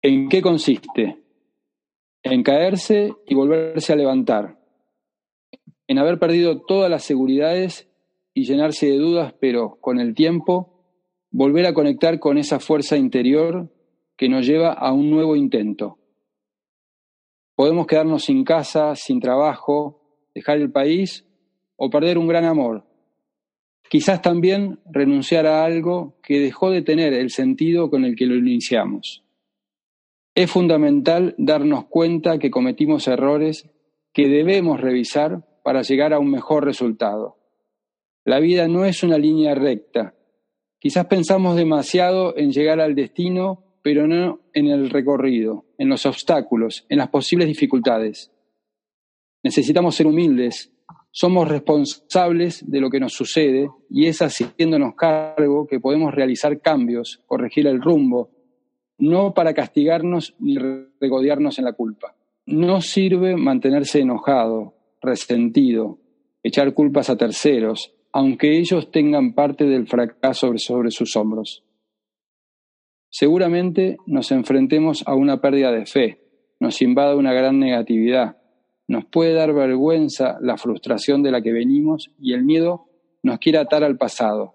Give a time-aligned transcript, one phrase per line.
[0.00, 1.18] ¿En qué consiste?
[2.22, 4.58] En caerse y volverse a levantar,
[5.88, 7.88] en haber perdido todas las seguridades
[8.32, 10.78] y llenarse de dudas, pero con el tiempo
[11.30, 13.72] volver a conectar con esa fuerza interior
[14.16, 15.98] que nos lleva a un nuevo intento.
[17.56, 20.00] Podemos quedarnos sin casa, sin trabajo,
[20.32, 21.26] dejar el país
[21.74, 22.84] o perder un gran amor.
[23.90, 28.36] Quizás también renunciar a algo que dejó de tener el sentido con el que lo
[28.36, 29.24] iniciamos.
[30.38, 33.68] Es fundamental darnos cuenta que cometimos errores
[34.12, 37.38] que debemos revisar para llegar a un mejor resultado.
[38.24, 40.14] La vida no es una línea recta.
[40.78, 46.86] Quizás pensamos demasiado en llegar al destino, pero no en el recorrido, en los obstáculos,
[46.88, 48.30] en las posibles dificultades.
[49.42, 50.72] Necesitamos ser humildes.
[51.10, 57.24] Somos responsables de lo que nos sucede y es haciéndonos cargo que podemos realizar cambios,
[57.26, 58.37] corregir el rumbo,
[58.98, 60.58] no para castigarnos ni
[61.00, 62.14] regodearnos en la culpa.
[62.46, 65.98] No sirve mantenerse enojado, resentido,
[66.42, 71.64] echar culpas a terceros, aunque ellos tengan parte del fracaso sobre sus hombros.
[73.10, 76.20] Seguramente nos enfrentemos a una pérdida de fe,
[76.60, 78.36] nos invada una gran negatividad,
[78.86, 82.86] nos puede dar vergüenza la frustración de la que venimos y el miedo
[83.22, 84.54] nos quiere atar al pasado.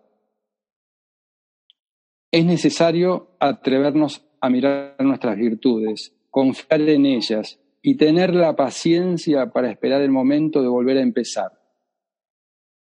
[2.32, 9.72] Es necesario atrevernos a mirar nuestras virtudes, confiar en ellas y tener la paciencia para
[9.72, 11.54] esperar el momento de volver a empezar.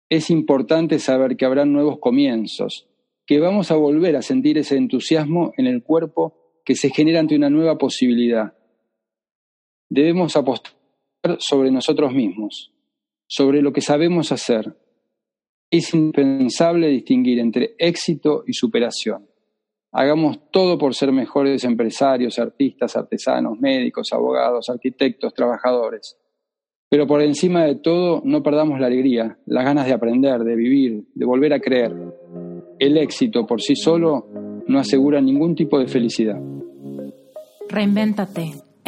[0.08, 2.88] Es importante saber que habrán nuevos comienzos,
[3.26, 7.36] que vamos a volver a sentir ese entusiasmo en el cuerpo que se genera ante
[7.36, 8.54] una nueva posibilidad.
[9.90, 10.72] Debemos apostar
[11.40, 12.72] sobre nosotros mismos,
[13.26, 14.78] sobre lo que sabemos hacer.
[15.70, 19.29] Es indispensable distinguir entre éxito y superación.
[19.92, 26.16] Hagamos todo por ser mejores empresarios, artistas, artesanos, médicos, abogados, arquitectos, trabajadores.
[26.88, 31.04] Pero por encima de todo, no perdamos la alegría, las ganas de aprender, de vivir,
[31.14, 31.92] de volver a creer.
[32.78, 34.26] El éxito por sí solo
[34.66, 36.40] no asegura ningún tipo de felicidad.
[37.68, 38.69] Reinvéntate.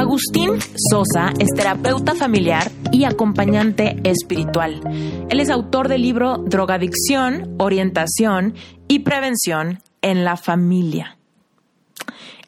[0.00, 0.52] Agustín
[0.90, 4.80] Sosa es terapeuta familiar y acompañante espiritual.
[5.28, 8.54] Él es autor del libro Drogadicción, Orientación
[8.88, 11.18] y Prevención en la Familia.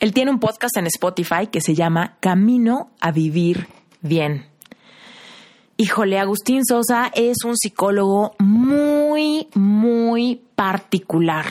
[0.00, 3.68] Él tiene un podcast en Spotify que se llama Camino a Vivir
[4.00, 4.46] Bien.
[5.76, 11.44] Híjole, Agustín Sosa es un psicólogo muy, muy particular,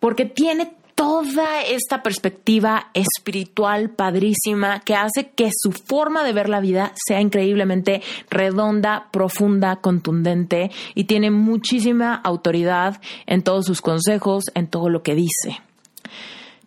[0.00, 6.60] porque tiene toda esta perspectiva espiritual padrísima que hace que su forma de ver la
[6.60, 14.66] vida sea increíblemente redonda, profunda, contundente y tiene muchísima autoridad en todos sus consejos, en
[14.66, 15.62] todo lo que dice.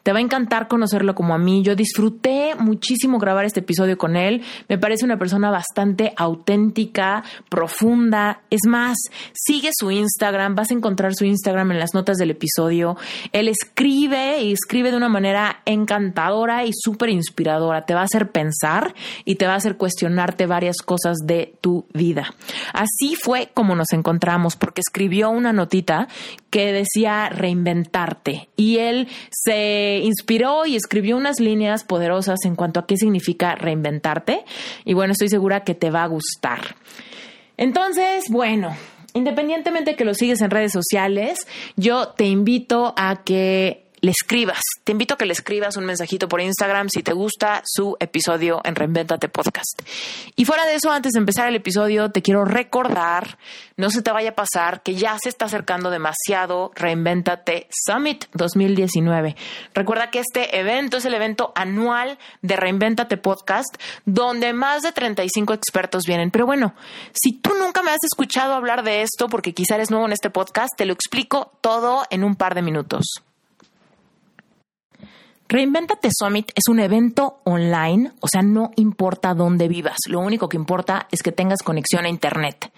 [0.04, 1.64] Te va a encantar conocerlo como a mí.
[1.64, 4.44] Yo disfruté muchísimo grabar este episodio con él.
[4.68, 8.42] Me parece una persona bastante auténtica, profunda.
[8.50, 8.98] Es más,
[9.34, 10.56] sigue su Instagram.
[10.56, 12.98] Vas a encontrar su Instagram en las notas del episodio.
[13.32, 17.86] Él escribe y escribe de una manera encantadora y súper inspiradora.
[17.86, 18.94] Te va a hacer pensar
[19.24, 22.34] y te va a hacer cuestionarte varias cosas de tu vida.
[22.74, 26.10] Así fue como nos encontramos porque escribió una notita
[26.54, 32.86] que decía reinventarte y él se inspiró y escribió unas líneas poderosas en cuanto a
[32.86, 34.46] qué significa reinventarte
[34.86, 36.76] y bueno, estoy segura que te va a gustar.
[37.58, 38.78] Entonces, bueno,
[39.16, 44.60] independientemente de que lo sigues en redes sociales, yo te invito a que le escribas.
[44.84, 48.60] Te invito a que le escribas un mensajito por Instagram si te gusta su episodio
[48.66, 49.82] en Reinventate Podcast.
[50.36, 53.38] Y fuera de eso, antes de empezar el episodio, te quiero recordar,
[53.78, 59.38] no se te vaya a pasar, que ya se está acercando demasiado Reinventate Summit 2019.
[59.74, 63.74] Recuerda que este evento es el evento anual de Reinventate Podcast,
[64.04, 66.30] donde más de 35 expertos vienen.
[66.30, 66.76] Pero bueno,
[67.14, 70.30] si tú nunca me has escuchado hablar de esto, porque quizá eres nuevo en este
[70.30, 73.06] podcast, te lo explico todo en un par de minutos.
[75.54, 80.58] Reinventate Summit es un evento online, o sea, no importa dónde vivas, lo único que
[80.58, 82.72] importa es que tengas conexión a Internet.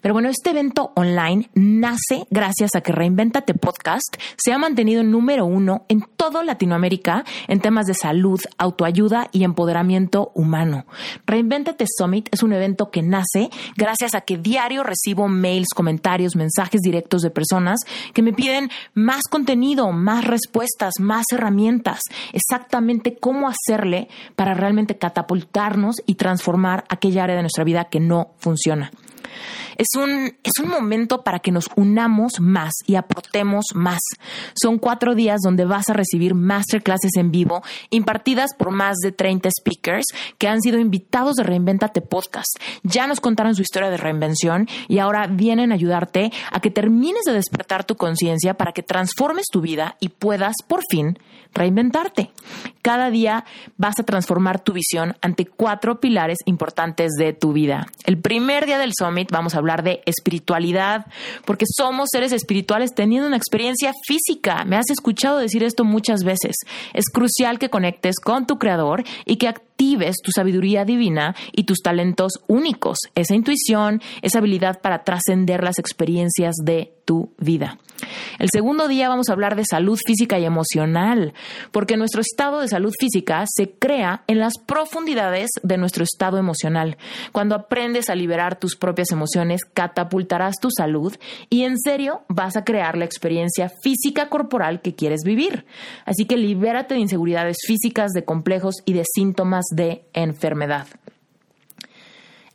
[0.00, 5.44] Pero bueno, este evento online nace gracias a que Reinventate Podcast se ha mantenido número
[5.44, 10.86] uno en toda Latinoamérica en temas de salud, autoayuda y empoderamiento humano.
[11.26, 16.80] Reinventate Summit es un evento que nace gracias a que diario recibo mails, comentarios, mensajes
[16.80, 17.80] directos de personas
[18.14, 22.00] que me piden más contenido, más respuestas, más herramientas
[22.32, 28.32] exactamente cómo hacerle para realmente catapultarnos y transformar aquella área de nuestra vida que no
[28.38, 28.90] funciona.
[29.76, 34.00] Es un, es un momento para que nos unamos más y aportemos más.
[34.60, 39.50] Son cuatro días donde vas a recibir masterclasses en vivo impartidas por más de 30
[39.50, 40.06] speakers
[40.38, 42.58] que han sido invitados de Reinventate Podcast.
[42.82, 47.22] Ya nos contaron su historia de reinvención y ahora vienen a ayudarte a que termines
[47.26, 51.18] de despertar tu conciencia para que transformes tu vida y puedas por fin
[51.56, 52.30] reinventarte.
[52.82, 53.44] Cada día
[53.76, 57.86] vas a transformar tu visión ante cuatro pilares importantes de tu vida.
[58.04, 61.06] El primer día del Summit vamos a hablar de espiritualidad,
[61.44, 64.64] porque somos seres espirituales teniendo una experiencia física.
[64.64, 66.56] Me has escuchado decir esto muchas veces.
[66.94, 71.78] Es crucial que conectes con tu creador y que actives tu sabiduría divina y tus
[71.82, 77.78] talentos únicos, esa intuición, esa habilidad para trascender las experiencias de tu vida.
[78.38, 81.34] El segundo día vamos a hablar de salud física y emocional,
[81.72, 86.96] porque nuestro estado de salud física se crea en las profundidades de nuestro estado emocional.
[87.32, 91.16] Cuando aprendes a liberar tus propias emociones, catapultarás tu salud
[91.50, 95.66] y en serio vas a crear la experiencia física corporal que quieres vivir.
[96.04, 100.86] Así que libérate de inseguridades físicas, de complejos y de síntomas de enfermedad.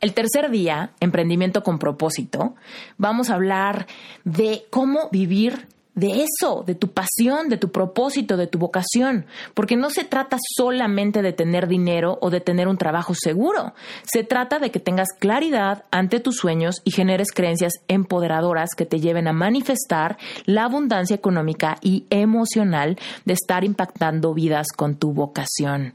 [0.02, 2.56] El tercer día, emprendimiento con propósito,
[2.98, 3.86] vamos a hablar
[4.24, 9.76] de cómo vivir de eso, de tu pasión, de tu propósito, de tu vocación, porque
[9.76, 14.58] no se trata solamente de tener dinero o de tener un trabajo seguro, se trata
[14.58, 19.32] de que tengas claridad ante tus sueños y generes creencias empoderadoras que te lleven a
[19.32, 25.94] manifestar la abundancia económica y emocional de estar impactando vidas con tu vocación.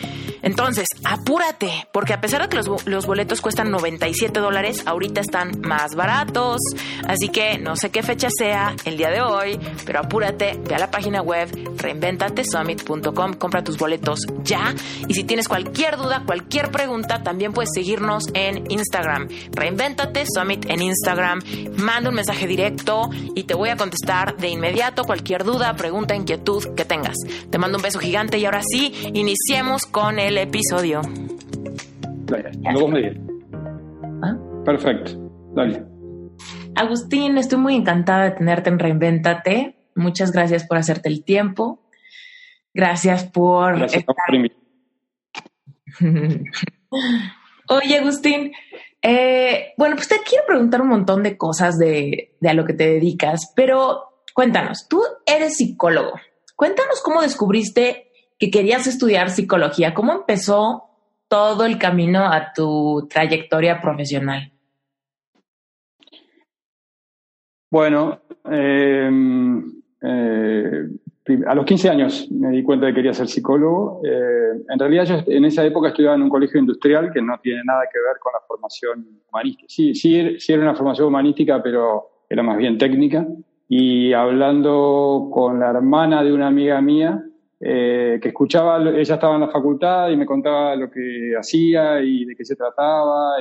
[0.41, 5.95] Entonces, apúrate, porque a pesar de que los, boletos cuestan 97 dólares, ahorita están más
[5.95, 6.59] baratos.
[7.07, 10.79] Así que no sé qué fecha sea el día de hoy, pero apúrate, ve a
[10.79, 14.73] la página web reinventatesummit.com, compra tus boletos ya.
[15.07, 19.27] Y si tienes cualquier duda, cualquier pregunta, también puedes seguirnos en Instagram.
[19.51, 21.41] Reinventate Summit en Instagram.
[21.77, 26.73] Manda un mensaje directo y te voy a contestar de inmediato cualquier duda, pregunta, inquietud
[26.75, 27.15] que tengas.
[27.49, 31.01] Te mando un beso gigante y ahora sí, iniciemos con el episodio.
[32.71, 33.13] luego me
[34.23, 34.37] ¿Ah?
[34.65, 35.11] Perfecto,
[35.53, 35.83] dale.
[36.75, 39.75] Agustín, estoy muy encantada de tenerte en Reinventate.
[39.95, 41.81] Muchas gracias por hacerte el tiempo.
[42.73, 43.77] Gracias por...
[43.77, 44.15] Gracias por
[47.69, 48.53] Oye, Agustín,
[49.01, 52.73] Eh, bueno, pues te quiero preguntar un montón de cosas de, de a lo que
[52.73, 56.13] te dedicas, pero cuéntanos, tú eres psicólogo.
[56.55, 58.10] Cuéntanos cómo descubriste
[58.41, 59.93] que querías estudiar psicología.
[59.93, 60.85] ¿Cómo empezó
[61.27, 64.51] todo el camino a tu trayectoria profesional?
[67.69, 69.63] Bueno, em,
[70.01, 70.87] eh,
[71.45, 74.01] a los 15 años me di cuenta de que quería ser psicólogo.
[74.03, 77.61] Eh, en realidad yo en esa época estudiaba en un colegio industrial que no tiene
[77.63, 79.67] nada que ver con la formación humanística.
[79.69, 83.23] Sí, sí, sí era una formación humanística, pero era más bien técnica.
[83.67, 87.23] Y hablando con la hermana de una amiga mía,
[87.63, 92.25] eh, que escuchaba, ella estaba en la facultad y me contaba lo que hacía y
[92.25, 93.35] de qué se trataba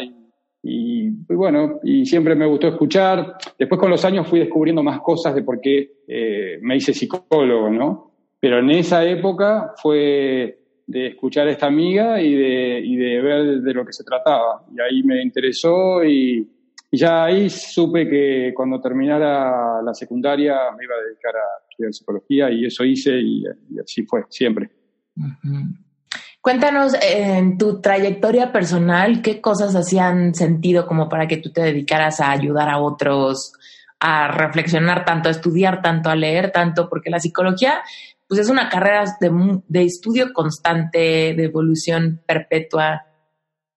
[0.62, 3.38] y, bueno, y siempre me gustó escuchar.
[3.58, 7.70] Después con los años fui descubriendo más cosas de por qué eh, me hice psicólogo,
[7.70, 8.12] ¿no?
[8.38, 13.60] Pero en esa época fue de escuchar a esta amiga y de, y de ver
[13.62, 14.66] de lo que se trataba.
[14.76, 16.46] Y ahí me interesó y,
[16.90, 21.94] y ya ahí supe que cuando terminara la secundaria me iba a dedicar a estudiar
[21.94, 23.44] psicología y eso hice y,
[23.82, 24.70] así fue, siempre.
[26.40, 32.20] Cuéntanos en tu trayectoria personal, ¿qué cosas hacían sentido como para que tú te dedicaras
[32.20, 33.52] a ayudar a otros,
[33.99, 36.88] a reflexionar tanto, a estudiar tanto, a leer tanto?
[36.88, 37.80] Porque la psicología,
[38.26, 43.04] pues es una carrera de, de estudio constante, de evolución perpetua.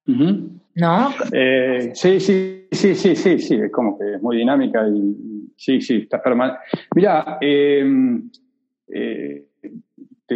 [0.05, 1.13] ¿No?
[1.31, 5.81] Eh, sí, sí, sí, sí, sí, sí, es como que es muy dinámica y, sí,
[5.81, 6.59] sí, está permanente.
[6.95, 8.29] Mira, em,
[8.87, 9.45] eh,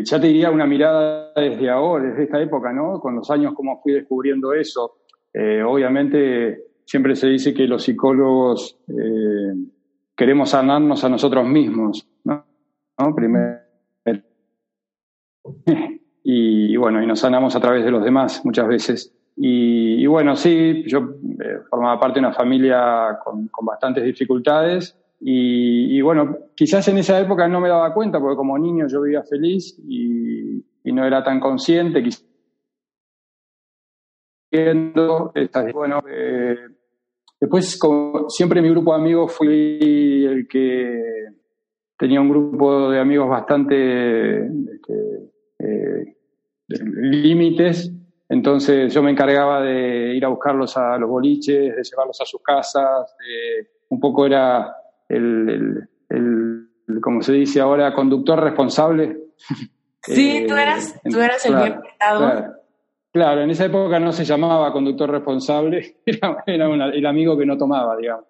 [0.03, 2.99] ya te diría una mirada desde ahora, desde esta época, ¿no?
[2.99, 4.99] Con los años, cómo fui descubriendo eso.
[5.33, 8.79] Eh, obviamente, siempre se dice que los psicólogos
[10.15, 12.45] queremos sanarnos a nosotros mismos, ¿no?
[13.15, 13.59] Primero.
[16.23, 19.17] y bueno, y nos sanamos a través de los demás muchas veces.
[19.39, 20.99] Y, bueno, sí, yo
[21.39, 27.47] eh, formaba parte de una familia con, bastantes dificultades y, bueno, quizás en esa época
[27.47, 32.01] no me daba cuenta porque como niño yo vivía feliz y, no era tan consciente.
[35.73, 36.55] Bueno, eh,
[37.41, 41.25] después como siempre mi grupo de amigos fui el que
[41.97, 46.15] tenía un grupo de amigos bastante este, eh,
[46.69, 47.91] límites
[48.29, 52.41] entonces yo me encargaba de ir a buscarlos a los boliches, de llevarlos a sus
[52.41, 53.15] casas,
[53.89, 54.75] un poco era
[55.09, 55.89] el,
[57.01, 59.17] como se dice ahora, conductor responsable.
[60.03, 62.53] Sí, tú eras, tú eras el bien claro,
[63.11, 66.45] claro, en esa época no se llamaba conductor responsable, era,
[66.93, 68.23] el amigo que no tomaba, digamos.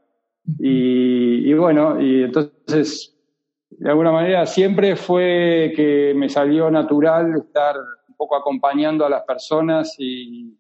[0.57, 3.15] Y, y bueno, y entonces,
[3.69, 7.75] de alguna manera, siempre fue que me salió natural estar
[8.17, 10.57] poco acompañando a las personas y,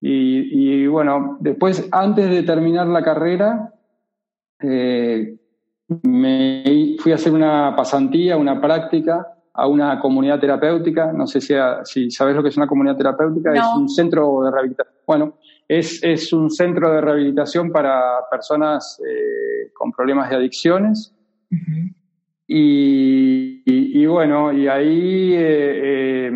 [0.00, 3.74] y, bueno, después, antes de terminar la carrera,
[4.62, 5.36] eh,
[6.02, 11.12] me fui a hacer una pasantía, una práctica a una comunidad terapéutica.
[11.12, 11.54] No sé si,
[11.84, 13.52] si sabes lo que es una comunidad terapéutica.
[13.54, 14.94] Es un centro de rehabilitación.
[15.06, 21.14] Bueno, es, es un centro de rehabilitación para personas eh, con problemas de adicciones.
[22.52, 26.32] Y, bueno, y ahí, eh, eh,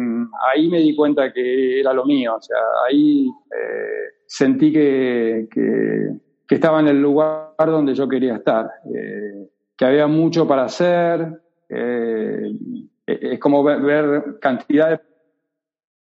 [0.52, 2.56] ahí me di cuenta que era lo mío, o sea,
[2.88, 6.10] ahí eh, sentí que, que,
[6.48, 8.70] estaba en el lugar donde yo quería estar,
[9.76, 14.90] que había mucho para hacer, es como ver, cantidad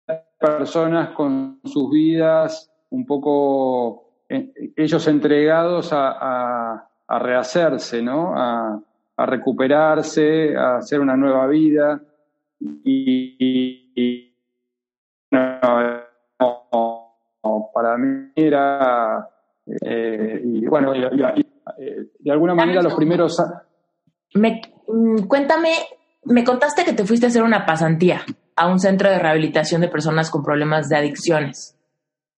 [0.08, 8.34] de personas con sus vidas un poco, ellos entregados a, a, rehacerse, ¿no?
[8.36, 12.02] A recuperarse, a hacer una nueva vida.
[12.60, 14.32] Y,
[17.74, 19.28] para mí era,
[19.66, 23.42] eh, y bueno, eh, de alguna manera los primeros...
[24.36, 25.70] Me, mm, cuéntame,
[26.26, 28.22] me contaste que te fuiste a hacer una pasantía
[28.56, 31.78] a un centro de rehabilitación de personas con problemas de adicciones.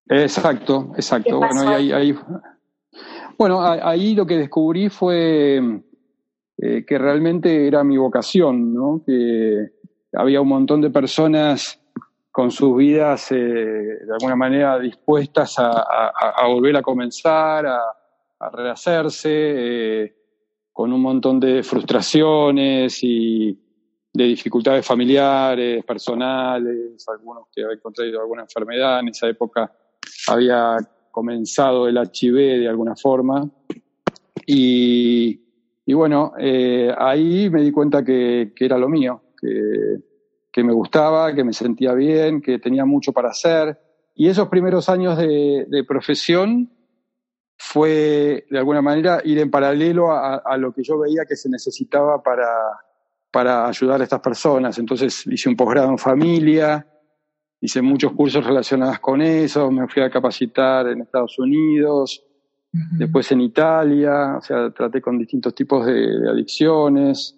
[0.07, 1.39] Exacto, exacto.
[1.39, 2.15] Bueno, ahí, ahí,
[3.37, 5.57] bueno, ahí lo que descubrí fue
[6.57, 9.01] eh, que realmente era mi vocación, ¿no?
[9.05, 9.71] que
[10.13, 11.81] había un montón de personas
[12.35, 20.15] con sus vidas eh, de alguna manera dispuestas a, volver a comenzar, a, rehacerse, eh,
[20.73, 23.57] con un montón de frustraciones y
[24.11, 28.99] de dificultades familiares, personales, algunos que habían contraído alguna enfermedad.
[28.99, 29.71] En esa época
[30.27, 30.75] había
[31.11, 33.49] comenzado el HIV de alguna forma.
[34.45, 35.39] Y,
[35.85, 40.14] y bueno, eh, ahí me di cuenta que, que era lo mío, que,
[40.55, 43.77] que, me gustaba, que me sentía bien, que tenía mucho para hacer.
[44.15, 46.71] Y esos primeros años de, de profesión
[47.57, 52.21] fue de alguna manera ir en paralelo a, lo que yo veía que se necesitaba
[52.21, 52.47] para,
[53.31, 54.77] para ayudar a estas personas.
[54.77, 56.85] Entonces hice un posgrado en familia,
[57.61, 62.23] hice muchos cursos relacionados con eso, me fui a capacitar en Estados Unidos,
[62.71, 67.37] después en Italia, o sea, traté con distintos tipos de, adicciones.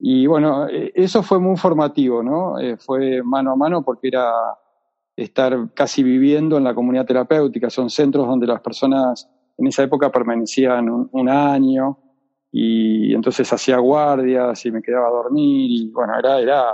[0.00, 2.58] Y bueno, e, eso fue muy formativo, ¿no?
[2.58, 4.32] Eh, fue mano a mano porque era
[5.14, 7.70] estar casi viviendo en la comunidad terapéutica.
[7.70, 9.28] Son centros donde las personas
[9.58, 11.98] en esa época permanecían un, año
[12.50, 16.64] y entonces hacía guardias y me quedaba a dormir y bueno, era, era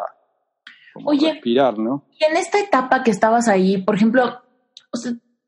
[1.05, 2.05] Oye, respirar, ¿no?
[2.19, 4.41] Y en esta etapa que estabas ahí, por ejemplo,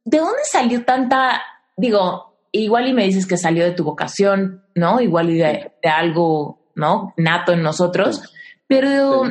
[0.05, 1.41] ¿de dónde salió tanta,
[1.77, 5.01] digo, igual y me dices que salió de tu vocación, ¿no?
[5.01, 7.13] Igual y de, algo, ¿no?
[7.17, 8.23] Nato en nosotros,
[8.67, 9.25] pero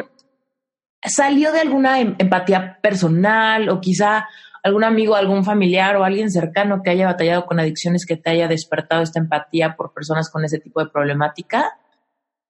[1.02, 4.28] salió de alguna em, empatía personal o quizá
[4.64, 8.48] algún amigo, algún familiar o alguien cercano que haya batallado con adicciones que te haya
[8.48, 11.72] despertado esta empatía por personas con ese tipo de problemática?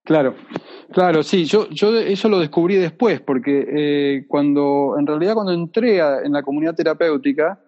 [0.04, 0.36] Claro,
[0.92, 6.00] claro, sí, yo, yo eso lo descubrí después, porque eh, cuando, en realidad cuando entré
[6.00, 7.60] en la comunidad terapéutica,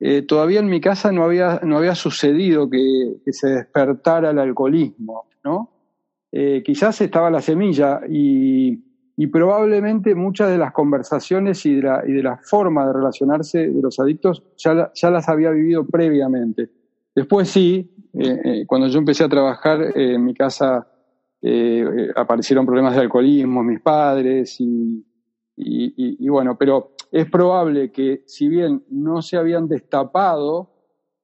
[0.00, 5.28] eh, todavía en mi casa no había, no había sucedido que, se despertara el alcoholismo,
[5.44, 5.70] ¿no?
[6.36, 8.82] Eh, quizás estaba la semilla y,
[9.30, 13.80] probablemente muchas de las conversaciones y de la, y de la forma de relacionarse de
[13.80, 16.68] los adictos ya, las había vivido previamente.
[17.14, 20.88] Después sí, eh, eh, cuando yo empecé a trabajar en mi casa
[22.16, 29.22] aparecieron problemas de alcoholismo, mis padres y, bueno, pero es probable que si bien no
[29.22, 30.72] se habían destapado,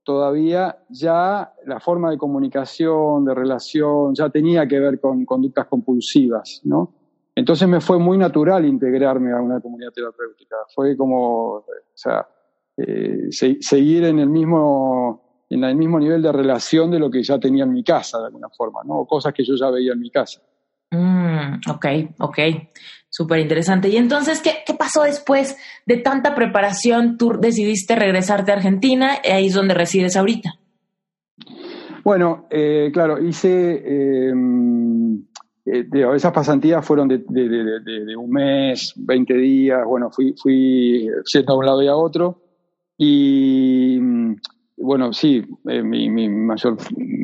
[0.02, 6.60] todavía ya la forma de comunicación, de relación, ya tenía que ver con conductas compulsivas,
[6.64, 6.94] ¿no?
[7.34, 10.56] Entonces me fue muy natural integrarme a una comunidad terapéutica.
[10.74, 11.64] Fue como, o
[11.94, 12.26] sea,
[12.76, 17.38] eh, seguir en el mismo en el mismo nivel de relación de lo que ya
[17.40, 19.04] tenía en mi casa, de alguna forma, ¿no?
[19.04, 20.40] cosas que yo ya veía en mi casa.
[20.92, 21.86] Mm, ok,
[22.20, 22.38] ok.
[23.10, 23.88] Súper interesante.
[23.88, 27.18] Y entonces, ¿qué, ¿qué, pasó después de tanta preparación?
[27.18, 30.54] Tú decidiste regresarte a Argentina, y ahí es donde resides ahorita.
[32.04, 34.32] Bueno, eh, claro, hice eh,
[35.66, 41.66] eh, esas pasantías fueron de, un mes, 20 días, bueno, fui, fui yendo a un
[41.66, 42.40] lado y a otro.
[42.96, 44.36] Y mm,
[44.78, 46.76] bueno, sí, eh, mi, mayor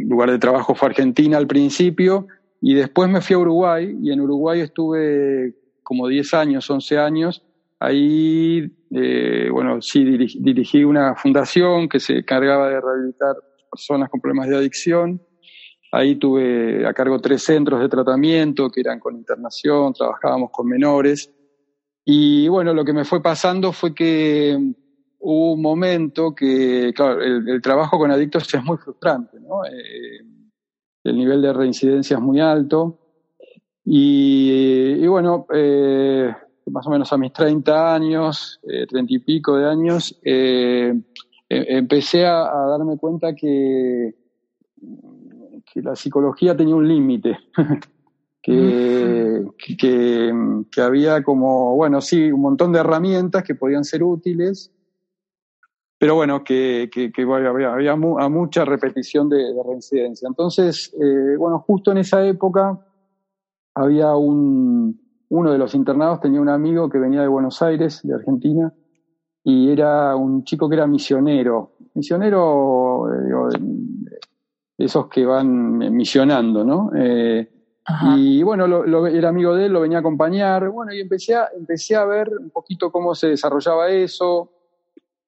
[0.06, 2.26] lugar de trabajo fue Argentina al principio
[2.60, 5.54] y después me fui a Uruguay y en Uruguay estuve
[5.86, 7.42] como 10 años, 11 años.
[7.78, 13.36] Ahí, eh, bueno, sí, dirigí una fundación que se encargaba de rehabilitar
[13.70, 15.20] personas con problemas de adicción
[15.92, 21.32] Ahí tuve a cargo tres centros de tratamiento que eran con internación, trabajábamos con menores.
[22.04, 24.56] Y bueno, lo que me fue pasando fue que
[25.18, 29.64] hubo un momento que, claro, el, trabajo con adictos es muy frustrante, ¿no?
[29.64, 30.20] Eh,
[31.04, 33.05] el nivel de reincidencia es muy alto.
[33.88, 36.34] Y, bueno, eh,
[36.66, 40.92] más o menos a mis 30 años, eh, 30 y pico de años, eh,
[41.48, 44.14] e, empecé a, darme cuenta que
[45.72, 47.38] que la psicología tenía un límite,
[48.42, 49.44] que,
[49.78, 54.72] que, había como, bueno, sí, un montón de herramientas que podían ser útiles,
[55.98, 60.28] pero bueno, que, había, había a mucha repetición de, reincidencia.
[60.28, 62.78] Entonces, eh, bueno, justo en esa época
[63.76, 68.14] había un, uno de los internados tenía un amigo que venía de Buenos Aires, de
[68.14, 68.72] Argentina,
[69.44, 71.72] y era un chico que era misionero.
[71.94, 73.58] Misionero, eh,
[74.78, 76.90] esos que van misionando, ¿no?
[76.96, 77.48] Eh,
[78.16, 81.48] y bueno, lo, era amigo de él, lo venía a acompañar, bueno, y empecé a,
[81.56, 84.50] empecé a ver un poquito cómo se desarrollaba eso,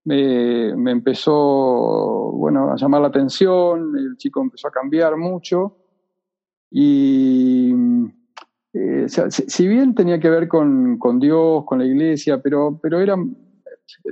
[0.04, 5.76] me, empezó, bueno, a llamar la atención, el chico empezó a cambiar mucho,
[6.70, 7.72] y
[8.78, 13.16] eh, si, bien tenía que ver con, con, Dios, con la iglesia, pero, pero era,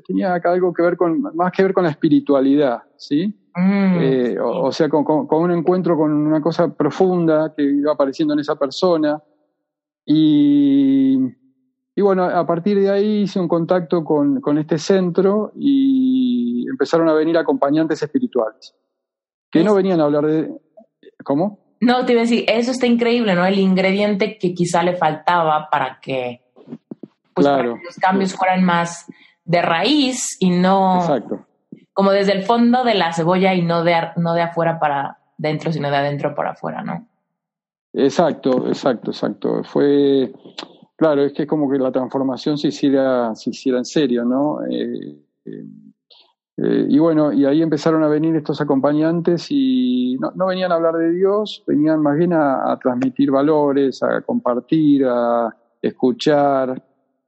[0.06, 3.32] tenía algo que ver con, más que ver con la espiritualidad, ¿sí?
[3.54, 3.98] Mm.
[4.00, 8.56] Eh, o, sea, con, un encuentro con una cosa profunda que iba apareciendo en esa
[8.56, 9.22] persona.
[10.04, 11.18] Y,
[11.94, 17.08] y bueno, a partir de ahí hice un contacto con, con, este centro y empezaron
[17.08, 18.74] a venir acompañantes espirituales,
[19.50, 20.52] que no venían a hablar de...
[21.24, 21.65] ¿Cómo?
[21.80, 23.44] No, te iba a decir, eso está increíble, ¿no?
[23.44, 26.42] El ingrediente que quizá le faltaba para que,
[27.34, 29.06] pues, los cambios fueran más
[29.44, 31.00] de raíz y no...
[31.00, 31.46] Exacto
[31.96, 35.72] como desde el fondo de la cebolla y no de, no de afuera para dentro,
[35.72, 37.08] sino de adentro para afuera, ¿no?
[37.94, 39.64] Exacto, exacto, exacto.
[39.64, 40.30] Fue,
[40.94, 44.58] claro, es que es como que la transformación se hiciera, se hiciera en serio, ¿no?
[44.66, 45.64] Eh, eh,
[46.58, 50.94] Eh, y bueno, y ahí empezaron a venir estos acompañantes y no, venían a hablar
[50.94, 56.82] de Dios, venían más bien a, transmitir valores, a compartir, a escuchar,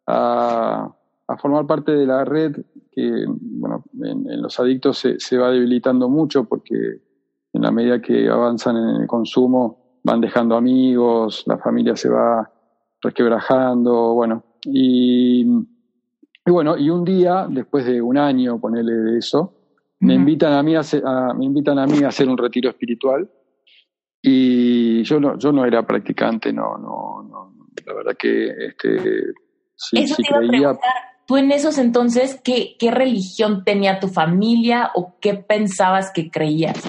[0.06, 0.94] a,
[1.38, 2.56] formar parte de la red
[2.90, 7.02] que, bueno, en, los adictos se, se, va debilitando mucho porque
[7.52, 12.50] en la medida que avanzan en el consumo van dejando amigos, la familia se va
[13.02, 15.44] resquebrajando, bueno, y
[16.48, 19.52] y bueno, y un día, después de un año, ponerle de eso,
[20.00, 20.80] me invitan a mí a,
[21.34, 23.30] me invitan a mí a hacer un retiro espiritual.
[24.22, 27.54] Y yo no, yo no era practicante, no, no, no.
[27.84, 29.24] La verdad que este,
[29.76, 30.78] sí, Eso te iba a
[31.26, 36.82] Tú en esos entonces, ¿qué, ¿qué religión tenía tu familia o qué pensabas que creías?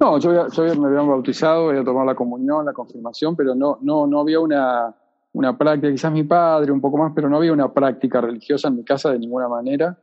[0.00, 4.06] No, yo, yo me había bautizado, había tomado la comunión, la confirmación, pero no, no,
[4.06, 4.96] no había una,
[5.32, 8.76] una práctica, quizás mi padre un poco más, pero no había una práctica religiosa en
[8.76, 9.98] mi casa de ninguna manera.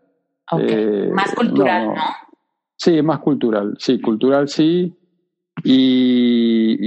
[0.60, 1.94] Eh, más cultural, no,
[2.78, 4.96] Sí, más cultural, sí, cultural sí.
[5.64, 6.78] Y,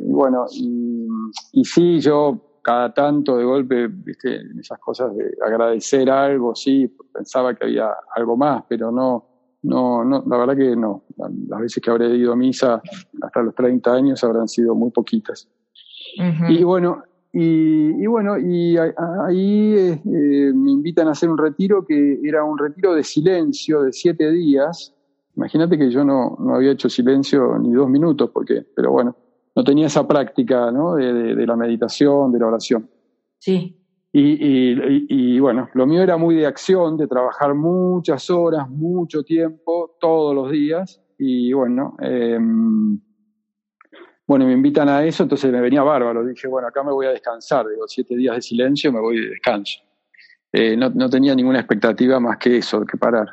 [0.00, 6.54] bueno, y, sí, yo cada tanto de golpe, viste, en esas cosas de agradecer algo,
[6.56, 11.04] sí, pensaba que había algo más, pero no, no, no, la verdad que no.
[11.48, 12.82] Las veces que habré ido a misa
[13.22, 15.48] hasta los 30 años habrán sido muy poquitas.
[16.48, 17.02] Y bueno,
[17.38, 20.00] y, bueno, y ahí eh,
[20.54, 24.94] me invitan a hacer un retiro que era un retiro de silencio de siete días.
[25.36, 29.14] Imagínate que yo no, no había hecho silencio ni dos minutos, porque, pero bueno,
[29.54, 30.94] no tenía esa práctica ¿no?
[30.94, 32.88] de, la meditación, de la oración.
[33.38, 33.82] Sí.
[34.12, 39.94] Y, y, bueno, lo mío era muy de acción, de trabajar muchas horas, mucho tiempo,
[40.00, 41.02] todos los días.
[41.18, 42.38] Y bueno, eh,
[44.26, 46.24] bueno, me invitan a eso, entonces me venía bárbaro.
[46.24, 47.66] Dije, bueno, acá me voy a descansar.
[47.68, 49.80] Digo, siete días de silencio, me voy de descanso.
[50.52, 53.28] Eh, no, tenía ninguna expectativa más que eso, que parar.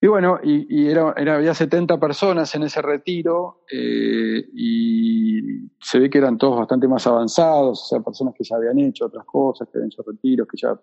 [0.00, 6.10] Y bueno, y, era, era, había 70 personas en ese retiro eh, y se ve
[6.10, 9.68] que eran todos bastante más avanzados, o sea, personas que ya habían hecho otras cosas,
[9.68, 10.76] que habían hecho retiros, que ya,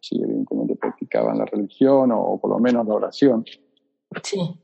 [0.00, 3.44] sí, evidentemente practicaban la religión o por lo menos la oración.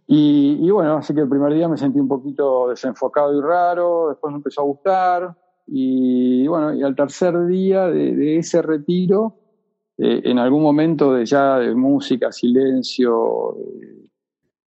[0.06, 4.32] Y, bueno, así que el primer día me sentí un poquito desenfocado y raro, después
[4.32, 5.36] me empezó a gustar.
[5.68, 9.36] Y bueno, y al tercer día de, ese retiro,
[9.98, 14.10] eh, en algún momento de ya de música, silencio, eh,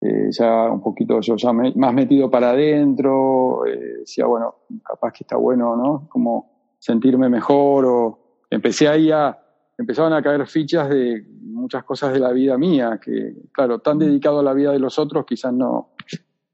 [0.02, 3.62] eh, ya un poquito yo ya más metido para adentro,
[4.00, 6.08] decía, bueno, capaz que está bueno, ¿no?
[6.10, 9.38] Como sentirme mejor o empecé ahí a,
[9.80, 14.40] empezaban a caer fichas de muchas cosas de la vida mía, que claro, tan dedicado
[14.40, 15.94] a la vida de los otros quizás no,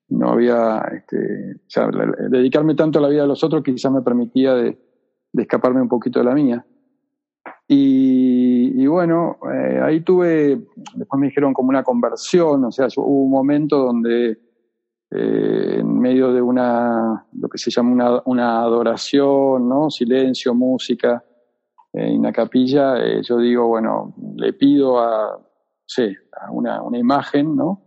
[0.10, 1.90] no había, este, o sea,
[2.30, 4.78] dedicarme tanto a la vida de los otros quizás me permitía de,
[5.34, 6.66] escaparme un poquito de la mía.
[7.68, 10.62] Y, bueno, eh, ahí tuve,
[10.94, 14.38] después me dijeron como una conversión, o sea, hubo un momento donde
[15.10, 19.90] eh, en medio de una, lo que se llama una, una adoración, ¿no?
[19.90, 21.24] Silencio, música,
[21.96, 25.40] en la capilla, eh, yo digo, bueno, le pido a,
[25.86, 27.82] sé, a una, una imagen, ¿no?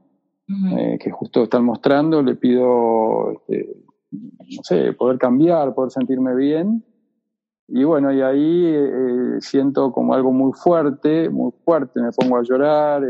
[0.79, 3.69] Eh, que justo están mostrando, le pido, este,
[4.11, 6.83] no sé, poder cambiar, poder sentirme bien.
[7.67, 12.43] Y bueno, y ahí eh, siento como algo muy fuerte, muy fuerte, me pongo a
[12.43, 13.03] llorar,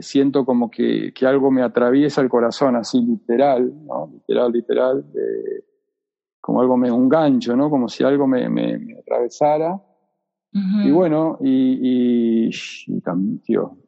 [0.00, 4.10] siento como que, que, algo me atraviesa el corazón, así literal, ¿no?
[4.14, 5.04] Literal, literal
[6.42, 7.70] como algo, me, un gancho, ¿no?
[7.70, 9.80] Como si algo me, me, atravesara.
[10.52, 12.50] Y bueno, y, y,
[13.42, 13.78] tío,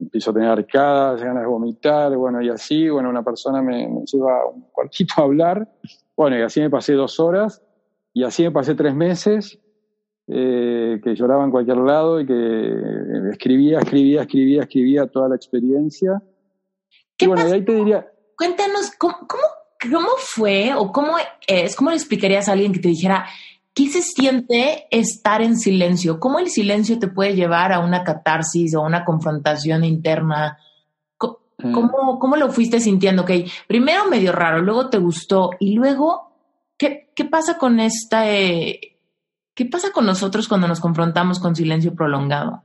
[0.00, 4.48] empiezo a tener arcadas, ganas de vomitar, bueno, y así, bueno, una persona me, lleva
[4.48, 5.68] un cuartito a hablar,
[6.16, 7.62] bueno, y así me pasé dos horas,
[8.12, 9.60] y así me pasé tres meses,
[10.26, 12.74] eh, que lloraba en cualquier lado y que
[13.30, 16.20] escribía, escribía, escribía, escribía toda la experiencia.
[17.16, 18.10] ¿Qué y bueno, ahí te diría...
[18.36, 22.88] Cuéntanos, ¿cómo, cómo ¿Cómo fue o cómo es, cómo le explicarías a alguien que te
[22.88, 23.26] dijera,
[23.74, 26.18] ¿qué se siente estar en silencio?
[26.18, 30.58] ¿Cómo el silencio te puede llevar a una catarsis o una confrontación interna?
[31.60, 31.72] Mm.
[31.72, 33.22] ¿Cómo, cómo lo fuiste sintiendo?
[33.22, 33.32] Ok,
[33.66, 36.32] primero medio raro, luego te gustó y luego,
[36.76, 38.30] ¿qué, qué pasa con esta...
[38.30, 38.94] Eh,
[39.54, 42.62] ¿Qué pasa con nosotros cuando nos confrontamos con silencio prolongado?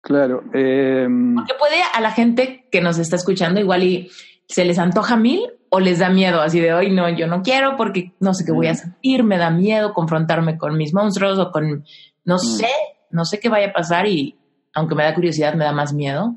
[0.00, 0.42] Claro.
[0.52, 4.10] Eh, Porque puede a la gente que nos está escuchando igual y
[4.48, 7.76] se les antoja mil o les da miedo, así de hoy no, yo no quiero
[7.76, 11.52] porque no sé qué voy a sentir, me da miedo confrontarme con mis monstruos o
[11.52, 11.84] con,
[12.24, 12.38] no mm.
[12.38, 12.70] sé,
[13.10, 14.36] no sé qué vaya a pasar y
[14.74, 16.36] aunque me da curiosidad, me da más miedo.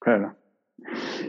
[0.00, 0.34] Claro.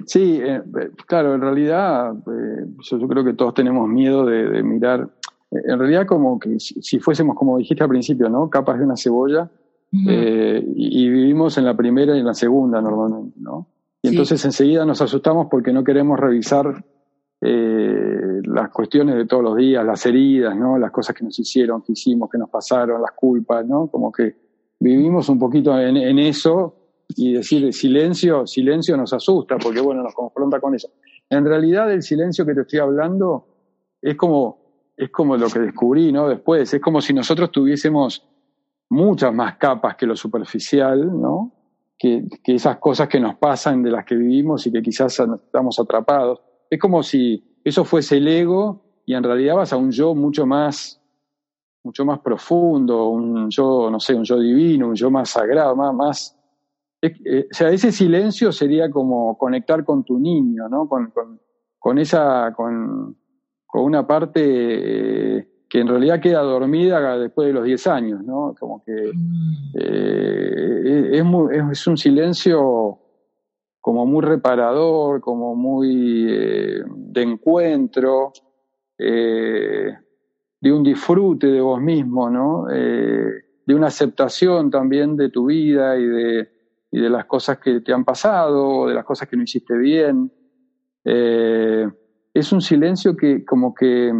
[0.05, 0.61] Sí, eh,
[1.05, 5.07] claro, en realidad eh, yo, creo que todos tenemos miedo de, mirar,
[5.51, 8.49] en realidad como que si, fuésemos, como dijiste al principio, ¿no?
[8.49, 9.51] Capas de una cebolla,
[10.07, 13.67] eh, y, vivimos en la primera y en la segunda normalmente, ¿no?
[14.01, 16.83] Y entonces enseguida nos asustamos porque no queremos revisar
[17.39, 20.77] eh, las cuestiones de todos los días, las heridas, ¿no?
[20.77, 23.87] Las cosas que nos hicieron, que hicimos, que nos pasaron, las culpas, ¿no?
[23.87, 24.35] Como que
[24.79, 26.75] vivimos un poquito en, en eso
[27.15, 30.89] y decir silencio, silencio nos asusta porque, bueno, nos confronta con eso.
[31.29, 33.47] En realidad el silencio que te estoy hablando
[34.01, 36.27] es como, es como lo que descubrí, ¿no?
[36.27, 38.27] Después, es como si nosotros tuviésemos
[38.89, 41.53] muchas más capas que lo superficial, ¿no?
[42.01, 45.79] Que, que esas cosas que nos pasan, de las que vivimos y que quizás estamos
[45.79, 46.41] atrapados.
[46.67, 50.47] Es como si eso fuese el ego y en realidad vas a un yo mucho
[50.47, 50.99] más
[51.83, 55.93] mucho más profundo, un yo, no sé, un yo divino, un yo más sagrado, más,
[55.93, 56.37] más
[57.01, 60.87] eh, o sea, ese silencio sería como conectar con tu niño, ¿no?
[60.87, 61.11] Con,
[61.79, 63.17] con, esa, con,
[63.65, 68.53] con, una parte eh, que en realidad queda dormida después de los 10 años, ¿no?
[68.59, 69.71] Como que mm.
[69.79, 72.99] eh, es, es, un silencio
[73.79, 78.33] como muy reparador, como muy de encuentro,
[78.97, 79.97] de
[80.71, 82.67] un disfrute de vos mismo, ¿no?
[83.65, 86.49] de una aceptación también de tu vida y de,
[86.91, 90.31] y de las cosas que te han pasado, de las cosas que no hiciste bien.
[91.05, 91.87] Eh,
[92.33, 94.11] es un silencio que como que,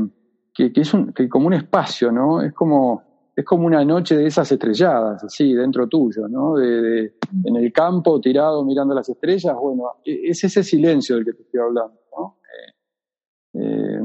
[0.70, 2.42] que, es un, que como un espacio, ¿no?
[2.42, 3.04] Es como,
[3.36, 6.56] es como una noche de esas estrelladas, así, dentro tuyo, ¿no?
[6.56, 11.34] De, en el campo, tirado, mirando las estrellas, bueno, e, es ese silencio del que
[11.34, 12.38] te estoy hablando, ¿no?
[12.44, 14.02] Eh, eh,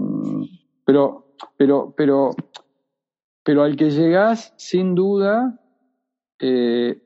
[0.84, 2.30] pero, pero, pero,
[3.42, 5.60] pero al que llegás, sin duda,
[6.38, 7.02] eh,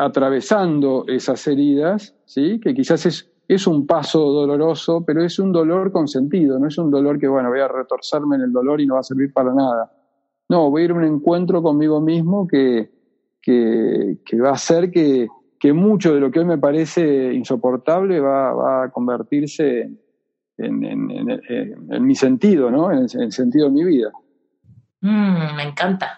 [0.00, 2.58] atravesando esas heridas, ¿sí?
[2.60, 6.78] que quizás es, es un paso doloroso, pero es un dolor con sentido, no es
[6.78, 9.32] un dolor que, bueno, voy a retorcerme en el dolor y no va a servir
[9.32, 9.92] para nada.
[10.48, 12.92] No, voy a ir a un encuentro conmigo mismo que,
[13.42, 15.26] que, que va a hacer que,
[15.58, 19.80] que, mucho de lo que hoy me parece insoportable va, va a convertirse
[20.56, 21.10] en, en,
[21.90, 22.92] en, mi sentido, ¿no?
[22.92, 24.12] En el, sentido de mi vida.
[25.00, 26.14] Mm, me encanta.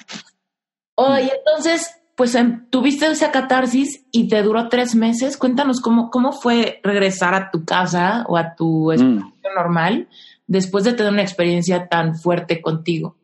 [0.96, 5.36] Oye, entonces, pues em, tuviste esa catarsis y te duró tres meses.
[5.36, 9.32] Cuéntanos cómo, cómo fue regresar a tu casa o a tu mm.
[9.56, 10.08] normal
[10.46, 13.16] después de tener una experiencia tan fuerte contigo.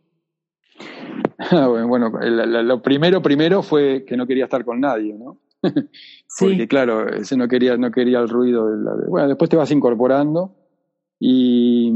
[1.51, 5.39] bueno, lo primero, primero fue que no quería estar con nadie, ¿no?
[6.41, 8.69] Porque claro, ese no quería, no quería el ruido.
[8.69, 10.55] De bueno, después te vas incorporando
[11.19, 11.91] y,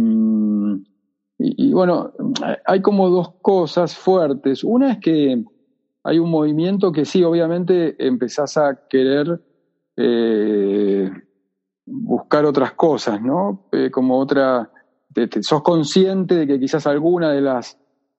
[1.38, 2.12] y, y, bueno,
[2.66, 4.64] hay como dos cosas fuertes.
[4.64, 5.44] Una es que
[6.04, 9.40] hay un movimiento que sí, obviamente empezás a querer
[9.96, 11.10] eh,
[11.86, 13.68] buscar otras cosas, ¿no?
[13.72, 14.70] Eh, como otra,
[15.40, 17.78] sos consciente de que quizás alguna de las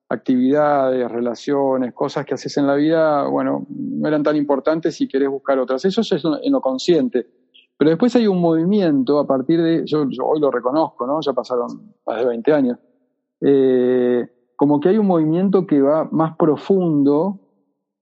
[0.10, 5.30] actividades, relaciones, cosas que haces en la vida, bueno, no eran tan importantes y querés
[5.30, 5.84] buscar otras.
[5.86, 7.28] Eso es en lo consciente.
[7.78, 11.20] Pero después hay un movimiento a partir de, yo, hoy lo reconozco, ¿no?
[11.22, 12.78] Ya pasaron más de 20 años.
[13.42, 17.43] Eh, como que hay un movimiento que va más profundo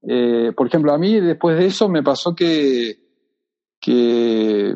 [0.04, 3.00] eh, por ejemplo, a mí después de eso me pasó que,
[3.80, 4.76] que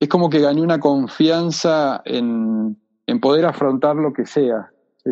[0.00, 4.70] es como que gané una confianza en, en poder afrontar lo que sea,
[5.04, 5.10] ¿sí?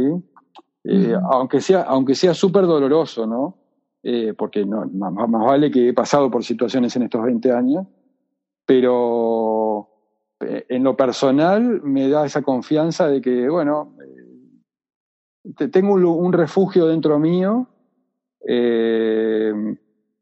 [0.87, 3.57] Eh, aunque sea aunque sea súper doloroso, ¿no?
[4.03, 7.87] Eh, porque no, más, más, vale que he pasado por situaciones en estos 20 años,
[8.67, 9.89] pero
[10.41, 13.97] en lo personal me da esa confianza de que, bueno,
[15.71, 17.69] tengo un, un refugio dentro mío
[18.47, 19.53] eh,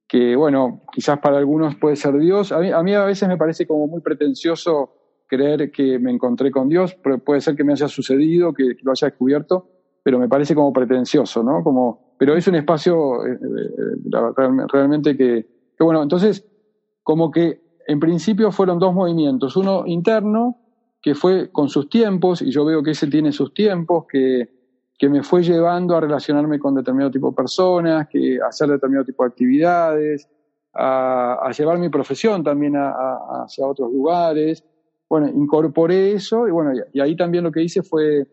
[0.07, 2.53] que bueno, quizás para algunos puede ser Dios.
[2.53, 4.93] A mí, a veces me parece como muy pretencioso
[5.27, 8.93] creer que me encontré con Dios, pero puede ser que me haya sucedido, que, lo
[8.93, 9.69] haya descubierto,
[10.03, 11.65] pero me parece como pretencioso, ¿no?
[11.65, 15.47] Como, pero es un espacio eh, eh, realmente que,
[15.79, 16.47] que, bueno, entonces,
[17.03, 20.59] como que en principio fueron dos movimientos, uno interno,
[21.01, 24.52] que fue con sus tiempos, y yo veo que ese tiene sus tiempos, que
[25.03, 29.25] que me fue llevando a relacionarme con determinado tipo de personas, a hacer determinado tipo
[29.25, 30.29] de actividades,
[30.73, 34.63] a, llevar mi profesión también hacia otros lugares.
[35.09, 38.29] Bueno, incorporé eso y bueno, y, ahí también lo que hice fue,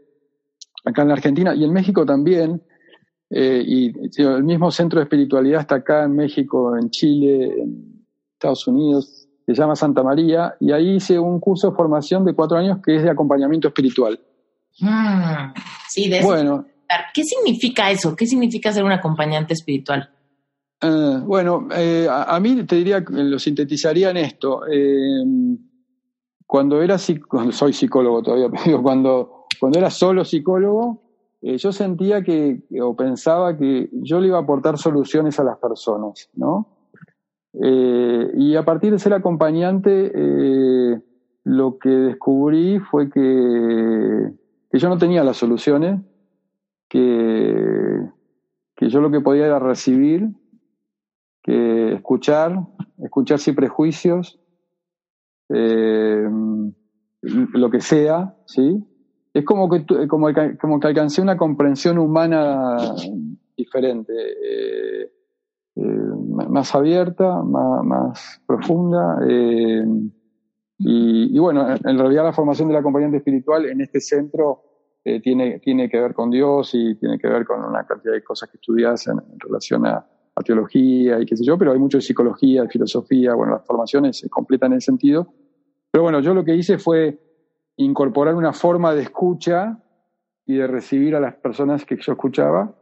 [0.85, 2.61] acá en la Argentina y en México también,
[3.31, 8.67] eh, y el mismo centro de espiritualidad está acá en México, en Chile, en Estados
[8.67, 12.77] Unidos, se llama Santa María, y ahí hice un curso de formación de cuatro años
[12.85, 14.19] que es de acompañamiento espiritual.
[14.81, 15.53] Mm,
[15.89, 16.65] sí, de bueno,
[17.13, 18.15] ¿Qué significa eso?
[18.15, 20.09] ¿Qué significa ser un acompañante espiritual?
[20.81, 24.61] Uh, bueno, eh, a, mí te diría, lo sintetizaría en esto.
[24.65, 25.23] Eh,
[26.49, 31.03] cuando era cuando soy psicólogo todavía, pero cuando, cuando era solo psicólogo,
[31.41, 35.57] eh, yo sentía que, o pensaba que yo le iba a aportar soluciones a las
[35.59, 36.67] personas, ¿no?
[37.53, 40.99] Eh, y a partir de ser acompañante, eh,
[41.43, 44.31] lo que descubrí fue que,
[44.69, 46.01] que, yo no tenía las soluciones,
[46.87, 48.09] que,
[48.75, 50.29] que yo lo que podía era recibir,
[51.43, 52.59] que escuchar,
[52.97, 54.39] escuchar sin prejuicios,
[55.49, 56.29] eh,
[57.21, 58.83] lo que sea, ¿sí?
[59.33, 60.27] Es como que, como,
[60.59, 62.77] como que alcancé una comprensión humana
[63.55, 64.13] diferente.
[64.15, 65.11] Eh,
[66.49, 69.19] más abierta, más, profunda.
[70.81, 74.63] Y, bueno, en realidad la formación del acompañante espiritual en este centro
[75.03, 78.23] eh, tiene, tiene que ver con Dios y tiene que ver con una cantidad de
[78.23, 80.05] cosas que estudias en, relación a,
[80.45, 84.19] teología y qué sé yo, pero hay mucho de psicología, de filosofía, bueno, las formaciones
[84.19, 85.33] se completan en ese sentido.
[85.91, 87.19] Pero bueno, yo lo que hice fue
[87.75, 89.83] incorporar una forma de escucha
[90.45, 92.73] y de recibir a las personas que yo escuchaba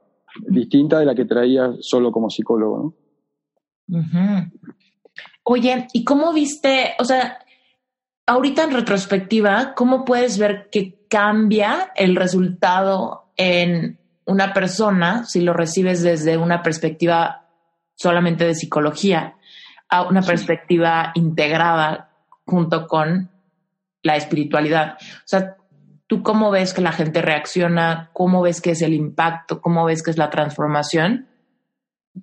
[0.48, 2.94] distinta de la que traía solo como psicólogo.
[3.88, 4.08] ¿no?
[5.42, 7.40] Oye, ¿y cómo viste, o sea,
[8.28, 15.54] ahorita en retrospectiva, cómo puedes ver que cambia el resultado en una persona si lo
[15.54, 17.48] recibes desde una perspectiva
[17.96, 19.36] solamente de psicología
[19.90, 22.12] a una perspectiva integrada
[22.46, 23.32] junto con
[24.04, 24.98] la espiritualidad?
[25.00, 25.56] O sea,
[26.06, 28.12] ¿tú cómo ves que la gente reacciona?
[28.14, 29.62] ¿Cómo ves que es el impacto?
[29.62, 31.28] ¿Cómo ves que es la transformación?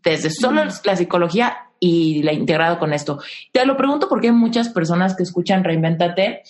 [0.03, 3.19] desde solo la psicología y la integrado con esto.
[3.53, 6.43] Te lo pregunto porque hay muchas personas que escuchan Reinventate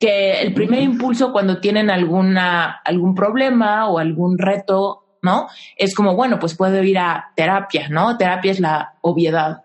[0.00, 5.46] que el primer impulso cuando tienen alguna, algún problema o algún reto, ¿no?
[5.76, 8.16] Es como, bueno, pues puedo ir a terapia, ¿no?
[8.16, 9.62] Terapia es la obviedad.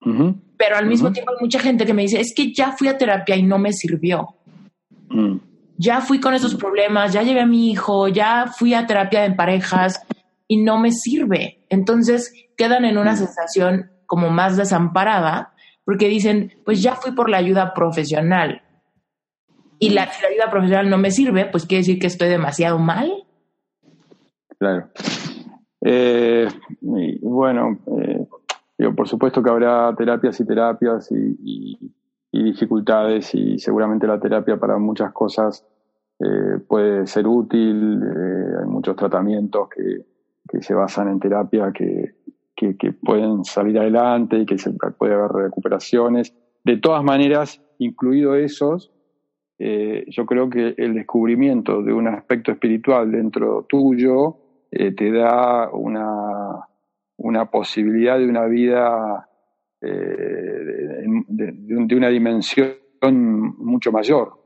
[0.00, 2.98] Pero al mismo tiempo hay mucha gente que me dice, es que ya fui a
[2.98, 4.34] terapia y no me sirvió.
[5.08, 5.36] Mm.
[5.78, 9.36] Ya fui con esos problemas, ya llevé a mi hijo, ya fui a terapia en
[9.36, 10.02] parejas
[10.46, 11.64] y no me sirve.
[11.70, 13.16] Entonces quedan en una mm.
[13.16, 15.54] sensación como más desamparada
[15.86, 18.60] porque dicen, pues ya fui por la ayuda profesional
[19.78, 22.78] y la, si la ayuda profesional no me sirve, pues quiere decir que estoy demasiado
[22.78, 23.10] mal.
[24.58, 24.90] Claro.
[25.80, 26.46] Eh,
[27.22, 31.78] bueno, eh, por supuesto que habrá terapias y terapias y,
[32.30, 35.66] dificultades y seguramente la terapia para muchas cosas
[36.18, 37.98] eh, puede ser útil,
[38.60, 40.04] hay muchos tratamientos que,
[40.46, 42.14] que se basan en terapia que,
[42.78, 46.34] que, pueden salir adelante y que se puede haber recuperaciones.
[46.64, 48.92] De todas maneras, incluido esos,
[49.58, 54.36] eh, yo creo que el descubrimiento de un aspecto espiritual dentro tuyo
[54.70, 56.66] eh, te da una,
[57.16, 59.28] una, posibilidad de una vida
[59.80, 59.88] eh,
[61.28, 62.76] de, de, una dimensión
[63.58, 64.40] mucho mayor.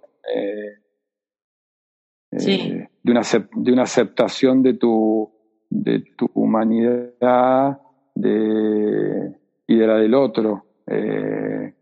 [2.33, 2.83] Sí.
[3.03, 3.23] de, una,
[3.55, 5.33] de una aceptación de tu,
[5.71, 7.81] de tu humanidad
[8.17, 9.33] de,
[9.67, 11.73] y de la del otro, eh,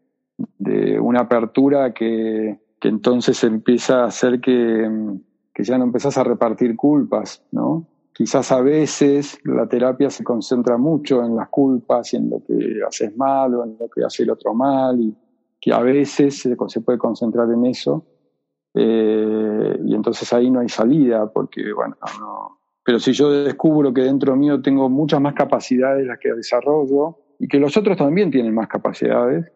[0.58, 5.18] de una apertura que, que, entonces empieza a hacer que,
[5.54, 7.86] que ya no empezás a repartir culpas, ¿no?
[8.12, 12.80] Quizás a veces la terapia se concentra mucho en las culpas y en lo que
[12.86, 15.16] haces mal o en lo que hace el otro mal y
[15.60, 18.04] que a veces se, se puede concentrar en eso
[18.74, 24.02] eh, y entonces ahí no hay salida porque, bueno, no, pero si yo descubro que
[24.02, 28.54] dentro mío tengo muchas más capacidades las que desarrollo y que los otros también tienen
[28.54, 29.50] más capacidades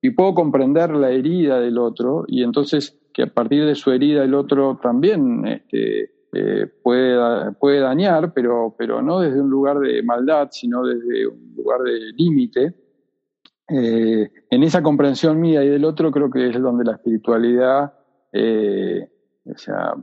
[0.00, 4.22] y puedo comprender la herida del otro y entonces que a partir de su herida
[4.22, 10.48] el otro también este, eh, puede, dañar, pero, pero no desde un lugar de maldad,
[10.50, 12.74] sino desde un lugar de límite.
[13.70, 17.92] Eh, en esa comprensión mía y del otro creo que es donde la espiritualidad
[18.32, 19.10] eh,
[19.54, 19.94] o sea,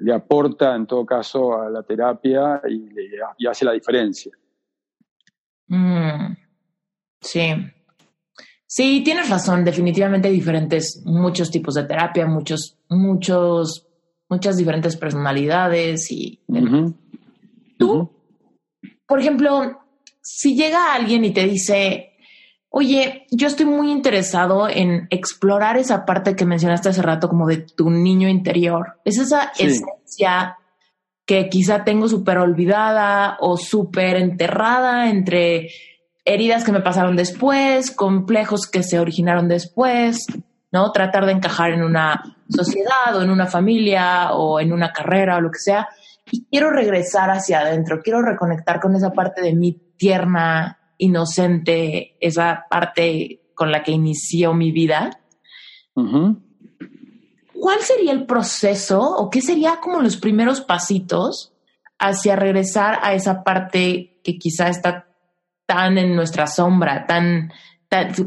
[0.00, 4.32] le, aporta en todo caso a la terapia y, hace la diferencia.
[5.68, 6.34] Mm,
[7.20, 7.54] sí.
[8.66, 13.86] Sí, tienes razón, definitivamente hay diferentes, muchos tipos de terapia, muchos, muchos,
[14.28, 16.40] muchas diferentes personalidades y
[17.78, 18.10] tú,
[19.06, 19.80] por ejemplo,
[20.20, 22.13] si llega alguien y te dice,
[22.76, 27.58] Oye, yo estoy muy interesado en explorar esa parte que mencionaste hace rato, como de
[27.58, 28.98] tu niño interior.
[29.04, 30.58] Es esa esencia
[31.24, 35.68] que quizá tengo súper olvidada o súper enterrada entre
[36.24, 40.26] heridas que me pasaron después, complejos que se originaron después,
[40.72, 40.90] ¿no?
[40.90, 45.40] Tratar de encajar en una sociedad o en una familia o en una carrera o
[45.40, 45.88] lo que sea.
[46.28, 52.66] Y quiero regresar hacia adentro, quiero reconectar con esa parte de mi tierna, inocente, esa
[52.68, 55.20] parte con la que inició mi vida.
[55.94, 61.54] ¿Cuál sería el proceso o qué sería como los primeros pasitos
[61.98, 65.06] hacia regresar a esa parte que quizá está
[65.66, 67.52] tan en nuestra sombra, tan,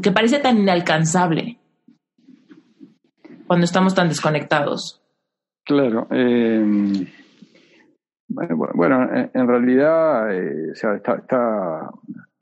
[0.02, 1.58] que parece tan inalcanzable
[3.46, 5.02] cuando estamos tan desconectados.
[5.64, 6.06] Claro.
[6.10, 7.06] Eh,
[8.28, 11.90] bueno, en, realidad eh, está,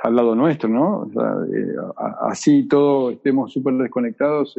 [0.06, 1.10] al lado nuestro, ¿no?
[1.52, 1.74] Eh,
[2.20, 4.56] así todos estemos súper desconectados,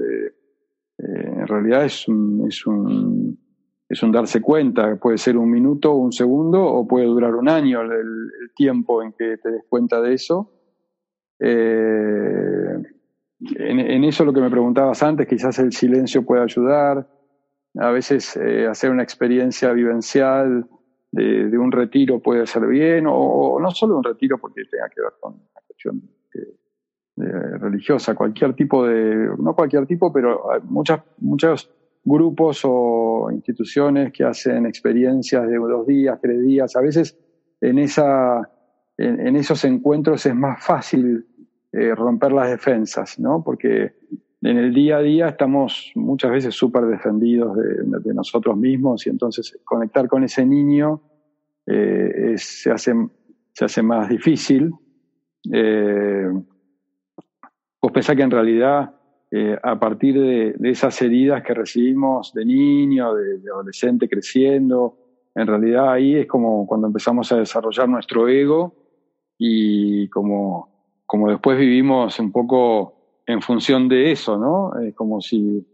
[0.99, 3.39] en realidad es un, es, un,
[3.87, 4.95] es un darse cuenta.
[4.97, 9.37] Puede ser un minuto, un segundo, o puede durar un año el, tiempo en que
[9.37, 10.51] te des cuenta de eso.
[11.39, 12.83] En,
[13.59, 17.07] en, eso lo que me preguntabas antes, quizás el silencio puede ayudar.
[17.79, 18.35] A veces
[18.67, 20.67] hacer una experiencia vivencial
[21.11, 25.13] de, un retiro puede ser bien, o, no solo un retiro porque tenga que ver
[25.19, 26.01] con una cuestión
[27.59, 31.71] religiosa, cualquier tipo de, no cualquier tipo, pero muchas, muchos
[32.07, 36.75] grupos o instituciones que hacen experiencias de dos días, tres días.
[36.75, 37.17] A veces
[37.59, 38.49] en, esa,
[38.97, 41.25] en, esos encuentros es más fácil
[41.73, 43.43] eh, romper las defensas, ¿no?
[43.43, 43.95] Porque
[44.41, 49.59] en el día a día estamos muchas veces súper defendidos de, nosotros mismos y entonces
[49.63, 51.01] conectar con ese niño
[51.65, 52.93] eh, se, hace,
[53.51, 54.71] se hace más difícil.
[55.51, 56.29] Eh,
[57.81, 58.93] vos pensás que en realidad
[59.31, 64.97] eh, a partir de, esas heridas que recibimos de niño, de, de, adolescente creciendo,
[65.35, 68.75] en realidad ahí es como cuando empezamos a desarrollar nuestro ego
[69.37, 72.96] y como, como después vivimos un poco
[73.27, 74.79] en función de eso, ¿no?
[74.79, 75.67] Es como si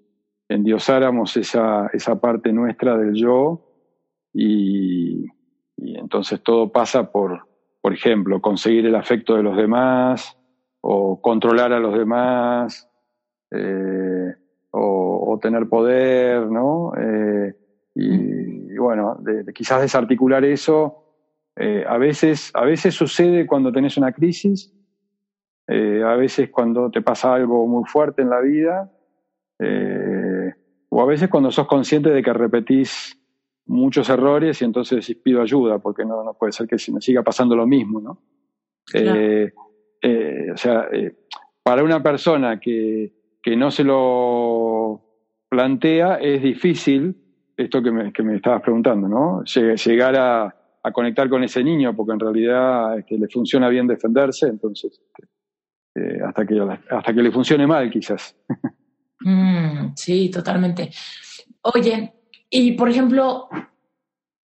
[0.49, 3.61] endiosáramos esa, esa parte nuestra del yo
[4.33, 5.25] y,
[5.77, 7.47] y entonces todo pasa por,
[7.81, 10.37] por ejemplo, conseguir el afecto de los demás
[10.81, 12.89] o controlar a los demás
[13.51, 14.33] eh,
[14.71, 16.93] o, tener poder, ¿no?
[16.97, 17.53] Eh,
[17.95, 19.17] y, bueno,
[19.53, 21.03] quizás desarticular eso
[21.55, 24.73] eh, a, veces, a veces sucede cuando tenés una crisis
[25.67, 28.91] eh, a veces cuando te pasa algo muy fuerte en la vida,
[29.59, 30.53] eh,
[30.89, 33.19] o a veces cuando sos consciente de que repetís
[33.65, 37.55] muchos errores y entonces pido ayuda, porque no, no puede ser que me siga pasando
[37.55, 38.21] lo mismo, ¿no?
[38.93, 39.51] Eh,
[40.53, 40.89] o sea,
[41.63, 45.01] para una persona que, que no se lo
[45.49, 47.15] plantea, es difícil
[47.55, 49.43] esto que me, que me estabas preguntando, ¿no?
[49.43, 54.47] Llegar a, a, conectar con ese niño, porque en realidad este, le funciona bien defenderse,
[54.47, 55.27] entonces este,
[55.95, 58.35] eh, hasta, que, hasta que le funcione mal, quizás.
[59.19, 60.89] Mm, sí, totalmente.
[61.61, 62.13] Oye,
[62.49, 63.47] y por ejemplo,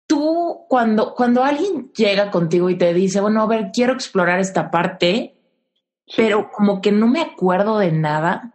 [0.08, 4.72] tú cuando, cuando alguien llega contigo y te dice, bueno, a ver, quiero explorar esta
[4.72, 5.36] parte,
[6.16, 8.54] pero como que no me acuerdo de nada,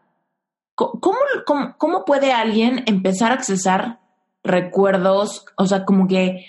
[0.74, 0.99] ¿cómo,
[1.45, 4.01] cómo, cómo puede alguien empezar a accesar
[4.43, 5.45] recuerdos?
[5.57, 6.47] O sea, como que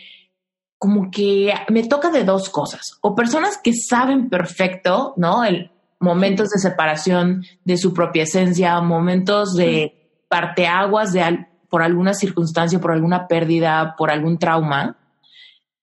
[0.77, 5.43] como que me toca de dos cosas, o personas que saben perfecto, ¿no?
[5.43, 12.79] El, momentos de separación de su propia esencia, momentos de parteaguas de por alguna circunstancia,
[12.79, 14.97] por alguna pérdida, por algún trauma.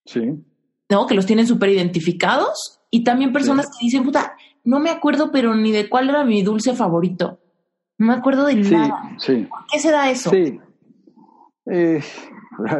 [0.04, 0.44] Sí.
[0.90, 1.06] ¿No?
[1.06, 2.80] Que los tienen súper identificados.
[2.90, 6.42] Y también personas que dicen, puta, no me acuerdo, pero ni de cuál era mi
[6.42, 7.40] dulce favorito.
[7.98, 9.14] No me acuerdo de nada.
[9.18, 9.46] Sí.
[9.48, 10.30] ¿Por qué se da eso?
[10.30, 10.60] Sí.
[11.70, 12.00] Eh,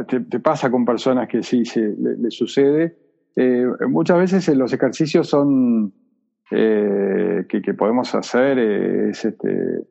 [0.09, 2.99] te, pasa con personas que sí se, le, sucede.
[3.35, 5.93] Eh, muchas veces los ejercicios son
[6.51, 9.87] eh, que, podemos hacer es, este,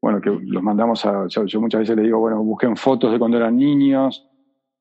[0.00, 3.36] bueno, que los mandamos a, yo, muchas veces le digo, bueno, busquen fotos de cuando
[3.36, 4.28] eran niños,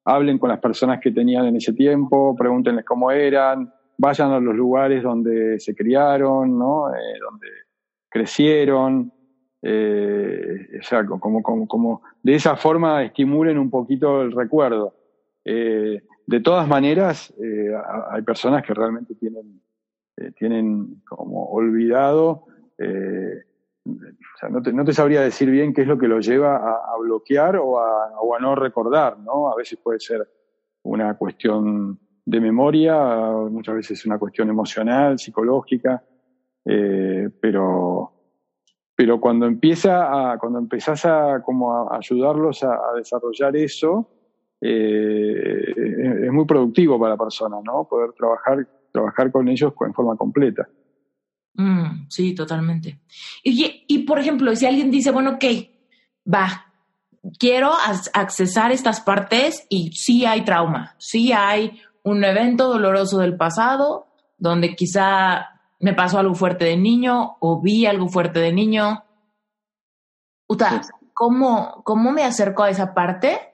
[0.05, 4.55] hablen con las personas que tenían en ese tiempo, pregúntenles cómo eran, vayan a los
[4.55, 6.89] lugares donde se criaron, ¿no?
[6.89, 7.47] Eh, donde
[8.07, 9.11] crecieron,
[9.61, 14.95] eh, o sea, como, como, como, de esa forma estimulen un poquito el recuerdo.
[15.45, 17.33] Eh, de todas maneras,
[18.11, 19.61] hay personas que realmente tienen
[20.19, 22.45] eh, tienen como olvidado,
[22.77, 23.43] eh,
[24.49, 27.55] no te, no te, sabría decir bien qué es lo que lo lleva a, bloquear
[27.55, 29.49] o a, o a, no recordar, ¿no?
[29.49, 30.27] A veces puede ser
[30.83, 32.95] una cuestión de memoria,
[33.49, 36.03] muchas veces una cuestión emocional, psicológica,
[36.65, 38.11] eh, pero,
[38.93, 44.09] pero cuando empieza a, cuando empezás a como ayudarlos a, desarrollar eso,
[44.59, 47.87] es muy productivo para la persona, ¿no?
[47.87, 50.67] Poder trabajar trabajar con ellos en forma completa.
[51.55, 52.99] Mm, sí, totalmente.
[53.43, 55.45] Y, y, por ejemplo, si alguien dice, bueno, ok,
[56.31, 56.65] va,
[57.37, 57.71] quiero
[58.13, 64.75] accesar estas partes y sí hay trauma, sí hay un evento doloroso del pasado donde
[64.75, 69.03] quizá me pasó algo fuerte de niño o vi algo fuerte de niño.
[70.47, 70.81] Uta,
[71.13, 73.53] ¿cómo, ¿cómo me acerco a esa parte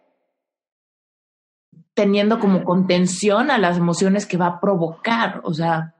[1.96, 5.42] teniendo como contención a las emociones que va a provocar.
[5.44, 5.94] O sea.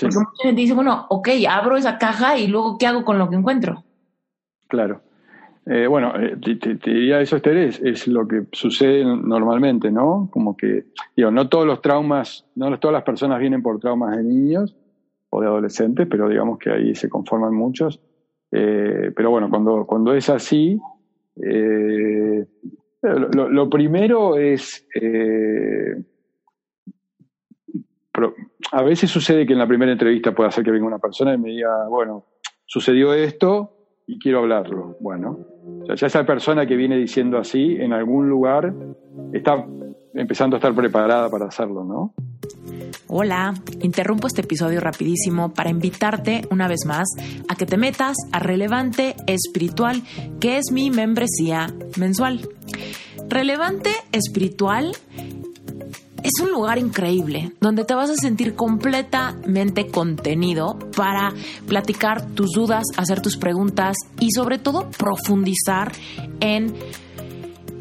[0.00, 3.28] Porque mucha gente dice, bueno, ok, abro esa caja y luego, ¿qué hago con lo
[3.28, 3.84] que encuentro?
[4.66, 5.02] Claro.
[5.66, 10.28] Eh, bueno, eh, te, diría eso, Esther, es, lo que sucede normalmente, ¿no?
[10.30, 14.24] Como que, digo, no todos los traumas, no todas las personas vienen por traumas de
[14.24, 14.76] niños
[15.30, 18.00] o de adolescentes, pero digamos que ahí se conforman muchos.
[18.50, 20.78] Eh, pero bueno, cuando, cuando es así,
[23.04, 24.86] lo, primero es
[28.72, 31.38] a veces sucede que en la primera entrevista puede hacer que venga una persona y
[31.38, 32.24] me diga, bueno,
[32.64, 33.76] sucedió esto
[34.06, 34.96] y quiero hablarlo.
[35.00, 35.46] Bueno,
[35.94, 38.72] ya esa persona que viene diciendo así, en algún lugar,
[39.32, 39.64] está
[40.14, 42.14] empezando a estar preparada para hacerlo, ¿no?
[43.06, 47.06] Hola, interrumpo este episodio rapidísimo para invitarte una vez más
[47.48, 50.02] a que te metas a Relevante Espiritual,
[50.40, 52.48] que es mi membresía mensual.
[53.28, 54.92] Relevante Espiritual
[56.24, 61.34] es un lugar increíble donde te vas a sentir completamente contenido para
[61.68, 65.92] platicar tus dudas, hacer tus preguntas y sobre todo profundizar
[66.40, 66.74] en,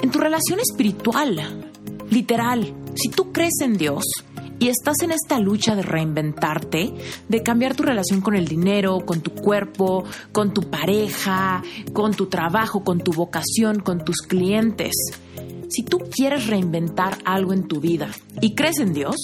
[0.02, 1.72] en tu relación espiritual.
[2.10, 4.04] Literal, si tú crees en Dios,
[4.60, 6.94] y estás en esta lucha de reinventarte,
[7.28, 12.28] de cambiar tu relación con el dinero, con tu cuerpo, con tu pareja, con tu
[12.28, 14.94] trabajo, con tu vocación, con tus clientes,
[15.70, 18.10] si tú quieres reinventar algo en tu vida
[18.42, 19.16] y crees en Dios,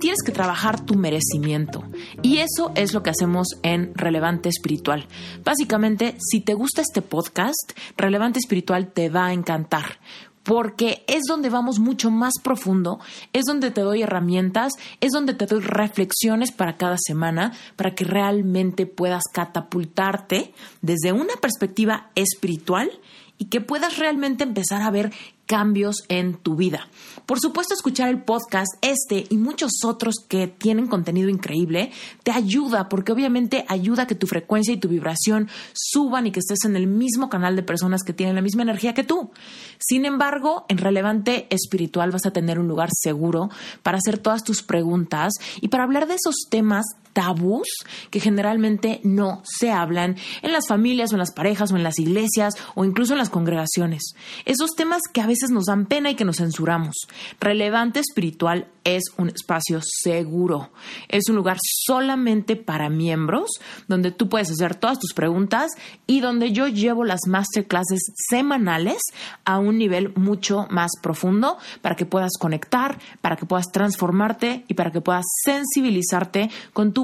[0.00, 1.84] tienes que trabajar tu merecimiento.
[2.22, 5.06] Y eso es lo que hacemos en Relevante Espiritual.
[5.44, 9.98] Básicamente, si te gusta este podcast, Relevante Espiritual te va a encantar
[10.44, 13.00] porque es donde vamos mucho más profundo,
[13.32, 18.04] es donde te doy herramientas, es donde te doy reflexiones para cada semana, para que
[18.04, 22.90] realmente puedas catapultarte desde una perspectiva espiritual
[23.38, 25.12] y que puedas realmente empezar a ver
[25.46, 26.88] cambios en tu vida.
[27.26, 31.90] Por supuesto, escuchar el podcast, este y muchos otros que tienen contenido increíble,
[32.22, 36.40] te ayuda porque obviamente ayuda a que tu frecuencia y tu vibración suban y que
[36.40, 39.30] estés en el mismo canal de personas que tienen la misma energía que tú.
[39.78, 43.50] Sin embargo, en Relevante Espiritual vas a tener un lugar seguro
[43.82, 46.84] para hacer todas tus preguntas y para hablar de esos temas
[47.14, 47.68] tabús
[48.10, 51.98] que generalmente no se hablan en las familias o en las parejas o en las
[51.98, 54.14] iglesias o incluso en las congregaciones.
[54.44, 56.94] Esos temas que a veces nos dan pena y que nos censuramos.
[57.40, 60.70] Relevante espiritual es un espacio seguro.
[61.08, 61.56] Es un lugar
[61.86, 63.50] solamente para miembros
[63.88, 65.70] donde tú puedes hacer todas tus preguntas
[66.06, 69.00] y donde yo llevo las masterclasses semanales
[69.44, 74.74] a un nivel mucho más profundo para que puedas conectar, para que puedas transformarte y
[74.74, 77.03] para que puedas sensibilizarte con tu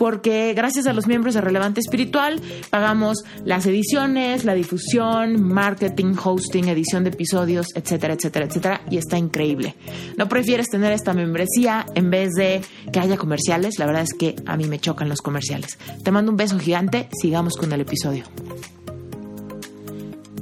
[0.00, 2.40] porque gracias a los miembros de Relevante Espiritual
[2.70, 9.18] pagamos las ediciones, la difusión, marketing, hosting, edición de episodios, etcétera, etcétera, etcétera, y está
[9.18, 9.74] increíble.
[10.16, 13.78] ¿No prefieres tener esta membresía en vez de que haya comerciales?
[13.78, 15.78] La verdad es que a mí me chocan los comerciales.
[16.02, 18.24] Te mando un beso gigante, sigamos con el episodio.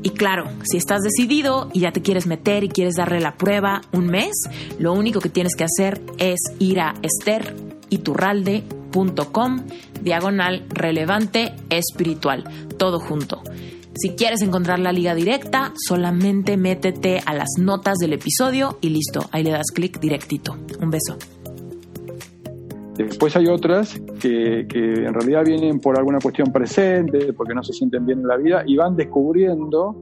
[0.05, 3.81] Y claro, si estás decidido y ya te quieres meter y quieres darle la prueba
[3.91, 4.37] un mes,
[4.79, 7.57] lo único que tienes que hacer es ir a Esther
[8.89, 9.61] iturralde.com
[10.03, 12.45] diagonal relevante espiritual,
[12.79, 13.43] todo junto.
[13.95, 19.23] Si quieres encontrar la liga directa, solamente métete a las notas del episodio y listo,
[19.33, 20.57] ahí le das clic directito.
[20.81, 21.17] Un beso.
[22.97, 27.73] Después hay otras que, que, en realidad vienen por alguna cuestión presente, porque no se
[27.73, 29.97] sienten bien en la vida y van descubriendo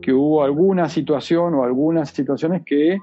[0.00, 2.98] que hubo alguna situación o algunas situaciones que,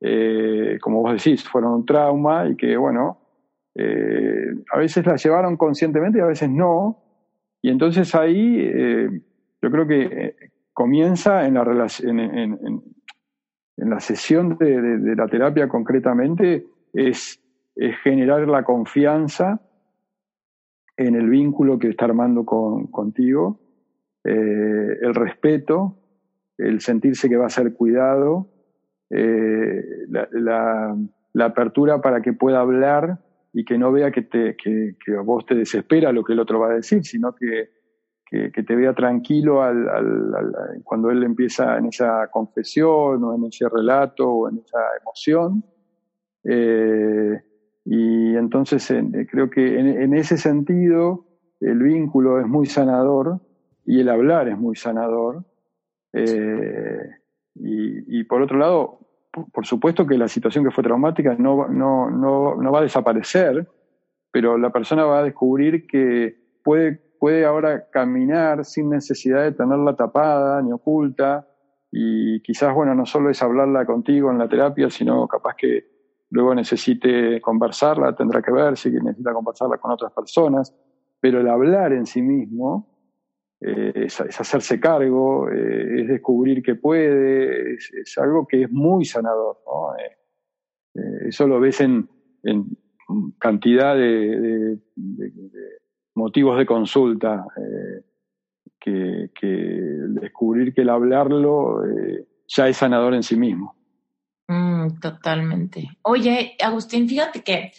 [0.00, 3.21] eh, como vos decís, fueron un trauma y que, bueno,
[3.74, 7.02] eh, a veces la llevaron conscientemente y a veces no.
[7.62, 8.70] Y entonces ahí
[9.62, 10.34] yo creo que
[10.72, 11.88] comienza en la,
[14.00, 17.40] sesión de, la terapia concretamente, es,
[18.02, 19.60] generar la confianza
[20.96, 23.60] en el vínculo que está armando con, contigo,
[24.24, 25.96] eh, el respeto,
[26.58, 28.48] el sentirse que va a ser cuidado,
[29.10, 30.96] eh, la,
[31.40, 33.18] apertura para que pueda hablar
[33.52, 36.40] y que no vea que, te, que, que a vos te desespera lo que el
[36.40, 37.70] otro va a decir, sino que
[38.52, 39.86] que, te vea tranquilo al,
[40.84, 45.62] cuando él empieza en esa confesión o en ese relato o en esa emoción.
[46.44, 47.42] Eh,
[47.84, 51.26] y entonces eh, creo que en, ese sentido
[51.60, 53.40] el vínculo es muy sanador
[53.84, 55.44] y el hablar es muy sanador.
[56.14, 57.10] Eh,
[57.54, 59.01] y, por otro lado,
[59.32, 63.66] por, supuesto que la situación que fue traumática no, no, no, no va a desaparecer,
[64.30, 69.94] pero la persona va a descubrir que puede puede ahora caminar sin necesidad de tenerla
[69.94, 71.46] tapada ni oculta.
[71.92, 75.84] Y quizás, bueno, no solo es hablarla contigo en la terapia, sino capaz que
[76.30, 80.74] luego necesite conversarla, tendrá que ver si necesita conversarla con otras personas,
[81.20, 82.91] pero el hablar en sí mismo
[83.64, 89.58] eh, es, hacerse cargo, eh, es descubrir que puede, es, algo que es muy sanador.
[90.94, 92.08] Eh, eso lo ves en,
[93.38, 94.78] cantidad de
[96.14, 98.02] motivos de consulta, eh,
[98.80, 99.30] que,
[100.08, 101.82] descubrir que el hablarlo
[102.48, 103.76] ya es sanador en sí mismo.
[104.48, 105.88] Mm, totalmente.
[106.02, 107.70] Oye, Agustín, fíjate que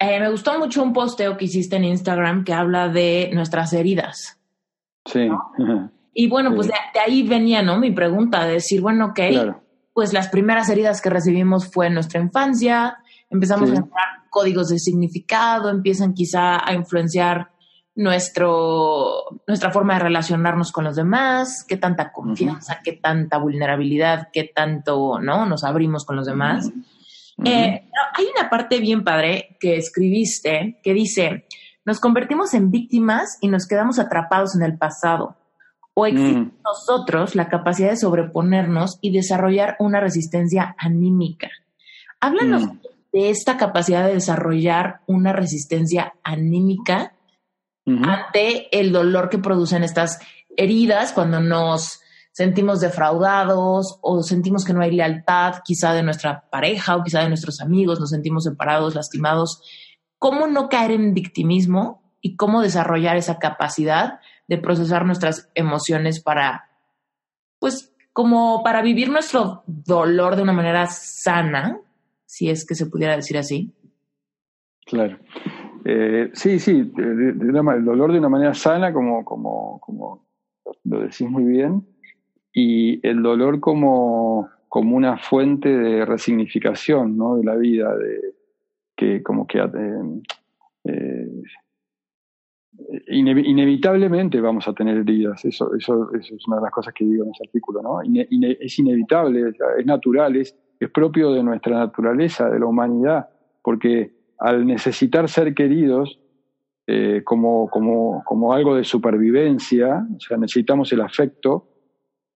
[0.00, 4.39] me gustó mucho un posteo que hiciste en Instagram que habla de nuestras heridas.
[5.04, 5.28] Sí.
[6.12, 7.78] Y bueno, pues de, ahí venía, ¿no?
[7.78, 9.20] Mi pregunta, de decir, bueno, ok,
[9.92, 12.98] pues las primeras heridas que recibimos fue en nuestra infancia,
[13.30, 17.52] empezamos a generar códigos de significado, empiezan quizá a influenciar
[17.94, 24.44] nuestro, nuestra forma de relacionarnos con los demás, qué tanta confianza, qué tanta vulnerabilidad, qué
[24.44, 25.46] tanto ¿no?
[25.46, 26.70] nos abrimos con los demás.
[27.44, 31.46] Eh, hay una parte bien padre que escribiste que dice,
[31.84, 35.36] nos convertimos en víctimas y nos quedamos atrapados en el pasado.
[35.94, 41.50] ¿O existe en nosotros la capacidad de sobreponernos y desarrollar una resistencia anímica?
[42.20, 42.68] Háblanos
[43.12, 47.14] de esta capacidad de desarrollar una resistencia anímica
[47.86, 50.20] ante el dolor que producen estas
[50.56, 52.00] heridas cuando nos
[52.30, 57.28] sentimos defraudados o sentimos que no hay lealtad quizá de nuestra pareja o quizá de
[57.28, 59.62] nuestros amigos, nos sentimos separados, lastimados.
[60.20, 66.68] ¿Cómo no caer en victimismo y cómo desarrollar esa capacidad de procesar nuestras emociones para,
[67.58, 71.80] pues, como para vivir nuestro dolor de una manera sana,
[72.26, 73.72] si es que se pudiera decir así?
[74.84, 75.18] Claro.
[75.86, 80.26] Eh, sí, sí, el dolor de una manera sana, como, como, como
[80.84, 81.86] lo decís muy bien,
[82.52, 87.36] y el dolor como, como una fuente de resignificación ¿no?
[87.36, 88.34] de la vida, de,
[89.00, 90.20] que como que eh,
[90.84, 91.26] eh,
[93.08, 97.30] inevitablemente vamos a tener heridas, eso, eso, es una de las cosas que digo en
[97.30, 98.02] ese artículo, ¿no?
[98.02, 103.30] es inevitable, es natural, es, es propio de nuestra naturaleza, de la humanidad,
[103.62, 106.20] porque al necesitar ser queridos
[106.86, 111.68] eh, como, como, como algo de supervivencia, o sea, necesitamos el afecto,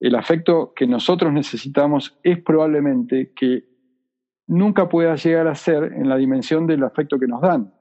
[0.00, 3.73] el afecto que nosotros necesitamos es probablemente que
[4.46, 7.72] nunca pueda llegar a ser en la dimensión del afecto que nos dan.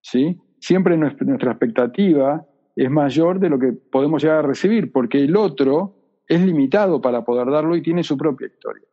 [0.00, 0.40] ¿sí?
[0.60, 5.96] Siempre nuestra, expectativa es mayor de lo que podemos llegar a recibir, porque el otro
[6.26, 8.86] es limitado para poder darlo y tiene su propia historia.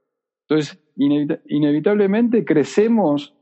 [0.48, 3.36] Entonces, inevitablemente crecemos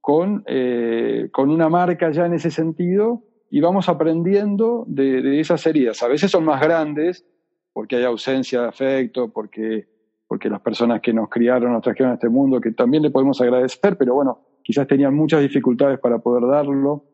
[0.00, 6.02] con, eh, con una marca ya en ese sentido y vamos aprendiendo de, esas heridas.
[6.02, 7.26] A veces son más grandes
[7.72, 9.88] porque hay ausencia de afecto, porque,
[10.30, 13.40] porque las personas que nos criaron, nos trajeron a este mundo, que también le podemos
[13.40, 17.04] agradecer, pero bueno, quizás tenían muchas dificultades para poder darlo.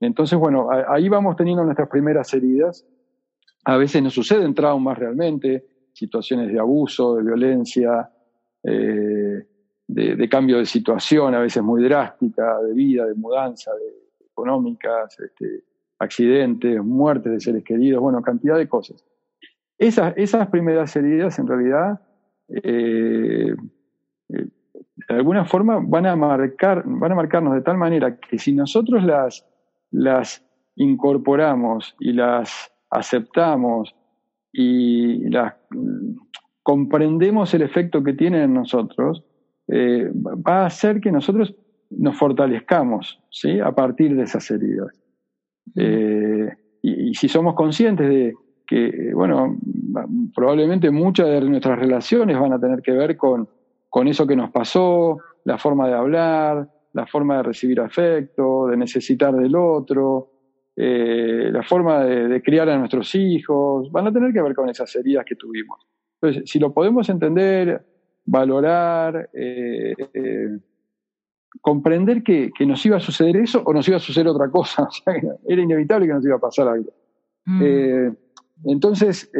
[0.00, 2.84] Entonces, bueno, ahí vamos teniendo nuestras primeras heridas.
[3.64, 8.10] A veces nos suceden traumas realmente, situaciones de abuso, de violencia,
[8.64, 9.46] eh,
[9.86, 15.62] de, cambio de situación, a veces muy drástica, de vida, de mudanza, de económicas, este,
[16.00, 19.04] accidentes, muertes de seres queridos, bueno, cantidad de cosas.
[19.78, 22.00] Esas, esas primeras heridas, en realidad,
[22.48, 23.54] eh,
[24.28, 24.46] eh,
[25.08, 29.04] de alguna forma van a, marcar, van a marcarnos de tal manera que si nosotros
[29.04, 29.46] las,
[29.90, 30.44] las
[30.76, 33.94] incorporamos y las aceptamos
[34.52, 35.54] y las
[36.62, 39.24] comprendemos el efecto que tiene en nosotros,
[39.68, 41.54] eh, va a hacer que nosotros
[41.90, 43.60] nos fortalezcamos ¿sí?
[43.60, 44.88] a partir de esas heridas.
[45.76, 46.48] Eh,
[46.82, 48.34] y, si somos conscientes de
[48.66, 49.58] que, bueno,
[50.34, 53.48] probablemente muchas de nuestras relaciones van a tener que ver con,
[53.88, 58.76] con eso que nos pasó, la forma de hablar, la forma de recibir afecto, de
[58.76, 60.30] necesitar del otro,
[60.76, 64.94] eh, la forma de, criar a nuestros hijos, van a tener que ver con esas
[64.96, 65.86] heridas que tuvimos.
[66.20, 67.84] Entonces, si lo podemos entender,
[68.24, 70.58] valorar, eh, eh,
[71.60, 74.88] comprender que, nos iba a suceder eso o nos iba a suceder otra cosa,
[75.46, 76.90] era inevitable que nos iba a pasar algo.
[77.44, 77.62] Mm.
[78.62, 79.30] Entonces,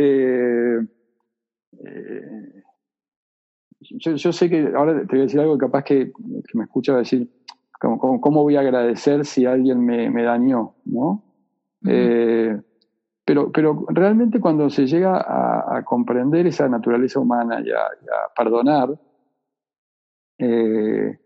[3.80, 6.12] yo, sé que ahora te voy a decir algo capaz que,
[6.54, 7.30] me escucha decir,
[7.78, 10.74] ¿cómo, voy a agradecer si alguien me, dañó?
[10.84, 11.22] ¿no?
[11.86, 12.58] Eh,
[13.24, 18.98] pero, pero realmente cuando se llega a, comprender esa naturaleza humana y a, perdonar,
[20.38, 21.18] eh,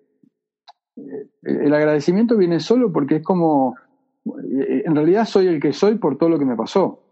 [1.43, 3.77] el agradecimiento viene solo porque es como,
[4.25, 7.08] en realidad soy el que soy por todo lo que me pasó.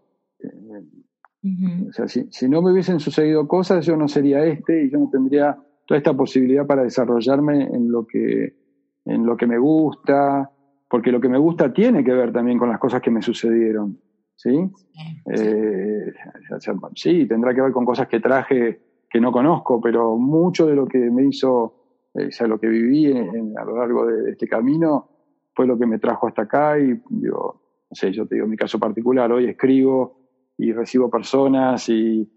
[1.87, 4.99] O sea, si, si, no me hubiesen sucedido cosas, yo no sería este y yo
[4.99, 8.55] no tendría toda esta posibilidad para desarrollarme en lo que,
[9.05, 10.51] en lo que me gusta,
[10.89, 13.99] porque lo que me gusta tiene que ver también con las cosas que me sucedieron.
[14.35, 14.55] ¿Sí?
[15.33, 16.13] Eh,
[16.93, 18.79] sí, tendrá que ver con cosas que traje
[19.09, 22.67] que no conozco, pero mucho de lo que me hizo, eh, o sea, lo que
[22.67, 25.09] viví a lo largo de este camino
[25.55, 28.57] fue lo que me trajo hasta acá y digo, no sé, yo te digo mi
[28.57, 30.26] caso particular, hoy escribo
[30.57, 32.29] y recibo personas y,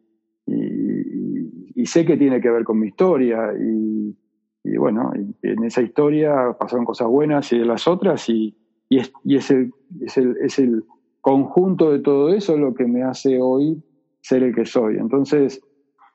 [0.47, 4.17] y, sé que tiene que ver con mi historia y,
[4.63, 5.11] y bueno,
[5.43, 8.57] en esa historia pasaron cosas buenas y de las otras y,
[8.91, 10.85] es, y es, el, es, el, es el
[11.21, 13.83] conjunto de todo eso lo que me hace hoy
[14.21, 14.99] ser el que soy.
[14.99, 15.61] Entonces,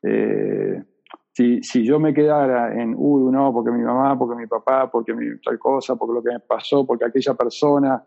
[0.04, 0.84] eh,
[1.32, 5.14] si, si yo me quedara en, uy, no, porque mi mamá, porque mi papá, porque
[5.14, 8.02] mi tal cosa, porque lo que me pasó, porque aquella persona,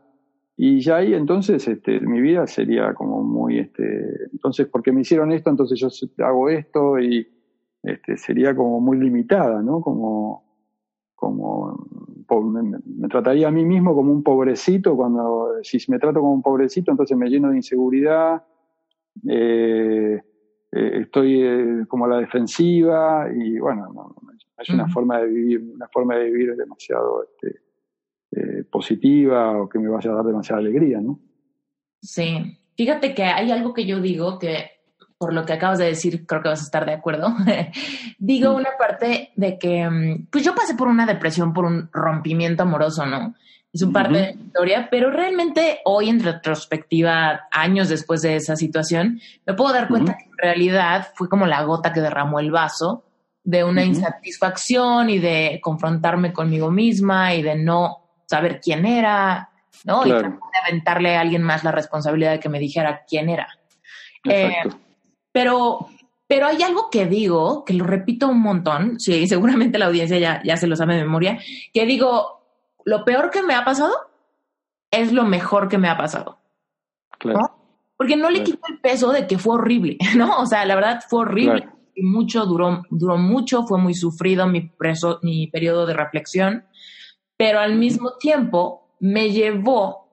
[0.60, 5.30] y ya ahí entonces este, mi vida sería como muy, este, entonces porque me hicieron
[5.30, 5.88] esto, entonces yo
[6.24, 7.28] hago esto y
[7.84, 9.80] este, sería como muy limitada, ¿no?
[9.80, 10.44] Como,
[11.14, 11.86] como
[12.26, 16.90] me, trataría a mí mismo como un pobrecito, cuando si me trato como un pobrecito,
[16.90, 18.42] entonces me lleno de inseguridad,
[19.28, 20.20] eh,
[20.72, 24.16] eh, estoy eh, como a la defensiva y bueno, no,
[24.58, 27.60] es una forma de vivir, una forma de vivir demasiado este,
[28.30, 31.18] eh, positiva o que me vaya a dar demasiada alegría, ¿no?
[32.00, 34.78] Sí, fíjate que hay algo que yo digo que
[35.18, 37.34] por lo que acabas de decir, creo que vas a estar de acuerdo.
[38.18, 38.56] digo mm.
[38.56, 43.04] una parte de que, mm, pues yo pasé por una depresión, por un rompimiento amoroso,
[43.04, 43.34] ¿no?
[43.72, 48.56] Es un parte de la historia, pero realmente hoy en retrospectiva, años después de esa
[48.56, 52.50] situación, me puedo dar cuenta que en realidad fue como la gota que derramó el
[52.50, 53.04] vaso
[53.44, 59.50] de una insatisfacción y de confrontarme conmigo misma y de no saber quién era,
[59.84, 60.06] ¿no?
[60.06, 60.32] Y de
[60.66, 63.48] aventarle a alguien más la responsabilidad de que me dijera quién era.
[64.24, 64.56] Eh,
[65.32, 65.88] pero,
[66.26, 70.42] pero hay algo que digo, que lo repito un montón, sí, seguramente la audiencia ya,
[70.44, 71.38] ya se lo sabe de memoria,
[71.72, 72.42] que digo,
[72.84, 73.94] lo peor que me ha pasado
[74.90, 76.38] es lo mejor que me ha pasado.
[77.18, 77.54] Claro.
[77.96, 80.38] Porque no le quito el peso de que fue horrible, ¿no?
[80.38, 81.68] O sea, la verdad fue horrible.
[81.94, 86.64] Y mucho, duró, duró mucho, fue muy sufrido mi, preso, mi periodo de reflexión
[87.38, 90.08] pero al mismo tiempo me llevó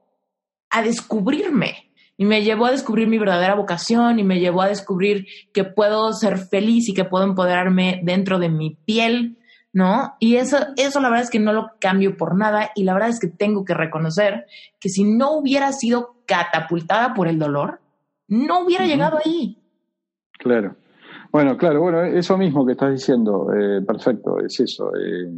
[0.69, 5.25] a descubrirme y me llevó a descubrir mi verdadera vocación y me llevó a descubrir
[5.51, 9.37] que puedo ser feliz y que puedo empoderarme dentro de mi piel,
[9.73, 10.15] ¿no?
[10.19, 13.09] Y eso, eso la verdad es que no lo cambio por nada y la verdad
[13.09, 14.45] es que tengo que reconocer
[14.79, 17.81] que si no hubiera sido catapultada por el dolor,
[18.27, 19.57] no hubiera llegado ahí.
[20.37, 20.75] Claro.
[21.31, 24.91] Bueno, claro, bueno, eso mismo que estás diciendo, eh, perfecto, es eso.
[24.95, 25.33] Eh,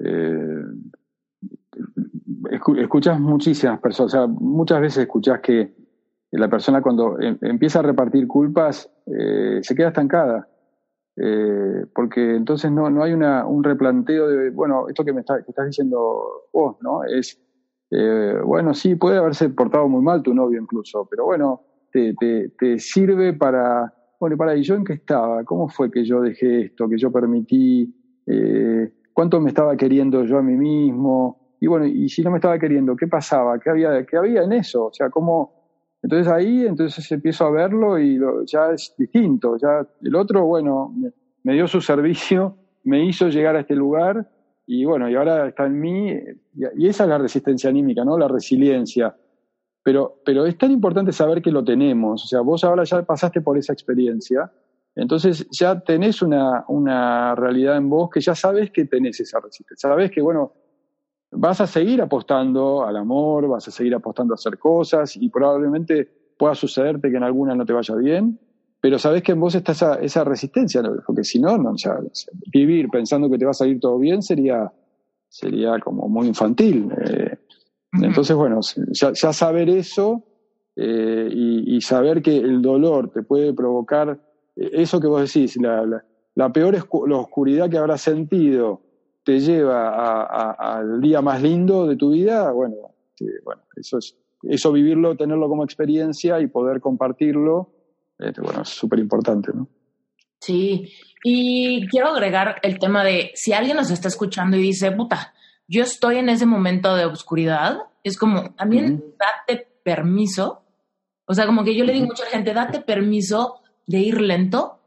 [0.00, 0.62] eh,
[2.78, 5.74] escuchas muchísimas personas, o sea, muchas veces escuchas que
[6.32, 10.48] la persona cuando em, empieza a repartir culpas eh, se queda estancada.
[11.16, 15.44] Eh, porque entonces no, no hay una, un replanteo de, bueno, esto que me estás
[15.64, 17.04] diciendo vos, ¿no?
[17.04, 17.40] Es,
[18.44, 22.12] bueno, sí, puede haberse portado muy mal tu novio incluso, pero bueno, te,
[22.58, 25.44] te, sirve para, bueno, para, ¿y yo en qué estaba?
[25.44, 27.94] ¿Cómo fue que yo dejé esto, que yo permití?
[29.14, 32.58] Cuánto me estaba queriendo yo a mí mismo, y bueno, y si no me estaba
[32.58, 33.58] queriendo, ¿qué pasaba?
[33.58, 34.86] ¿Qué había, qué había en eso?
[34.86, 35.64] O sea, cómo...
[36.02, 40.94] Entonces ahí, entonces empiezo a verlo y ya es distinto, ya el otro, bueno,
[41.42, 44.28] me, dio su servicio, me hizo llegar a este lugar
[44.66, 46.12] y bueno, y ahora está en mí,
[46.76, 48.18] y, esa es la resistencia anímica, ¿no?
[48.18, 49.16] La resiliencia.
[49.82, 53.40] Pero, pero es tan importante saber que lo tenemos, o sea, vos ahora ya pasaste
[53.40, 54.52] por esa experiencia,
[54.96, 59.88] Entonces ya tenés una, una realidad en vos que ya sabes que tenés esa resistencia.
[59.88, 60.52] Sabes que, bueno,
[61.32, 66.08] vas a seguir apostando al amor, vas a seguir apostando a hacer cosas y probablemente
[66.38, 68.38] pueda sucederte que en alguna no te vaya bien,
[68.80, 71.74] pero sabes que en vos está esa, esa resistencia, porque si no, no
[72.52, 74.70] vivir pensando que te va a salir todo bien sería,
[75.28, 76.90] sería como muy infantil.
[77.06, 77.38] Eh.
[78.02, 78.60] entonces, bueno,
[78.92, 80.22] ya, ya saber eso
[80.76, 84.20] eh, y, saber que el dolor te puede provocar
[84.56, 86.02] eso que vos decís, la,
[86.34, 86.74] la, peor
[87.08, 88.82] la oscuridad que habrás sentido
[89.24, 92.76] te lleva al día más lindo de tu vida, bueno,
[93.44, 97.70] bueno eso, es, eso vivirlo, tenerlo como experiencia y poder compartirlo,
[98.18, 99.68] este, bueno, es súper importante, ¿no?
[100.40, 100.92] Sí,
[101.24, 105.32] y quiero agregar el tema de si alguien nos está escuchando y dice, puta,
[105.66, 110.64] yo estoy en ese momento de oscuridad, es como, también date permiso
[111.26, 114.80] o sea, como que yo le digo a mucha gente, date permiso de ir lento,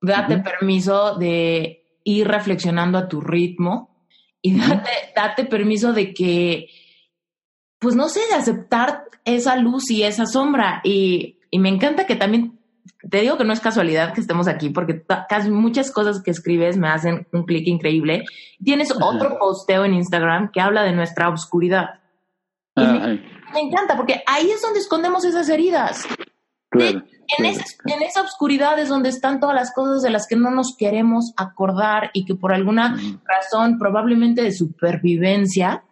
[0.00, 4.06] date permiso de ir reflexionando a tu ritmo
[4.40, 6.68] y date, date permiso de que,
[7.78, 10.80] pues no sé, de aceptar esa luz y esa sombra.
[10.84, 12.58] Y, y me encanta que también,
[13.10, 16.76] te digo que no es casualidad que estemos aquí, porque casi muchas cosas que escribes
[16.76, 18.24] me hacen un clic increíble.
[18.62, 22.00] Tienes otro posteo en Instagram que habla de nuestra oscuridad.
[22.76, 23.16] Ah,
[23.52, 26.06] me encanta porque ahí es donde escondemos esas heridas.
[27.36, 30.50] En, Esa, en, esa, oscuridad es donde están todas las cosas de las que no
[30.50, 35.84] nos queremos acordar y que por alguna razón, probablemente de supervivencia,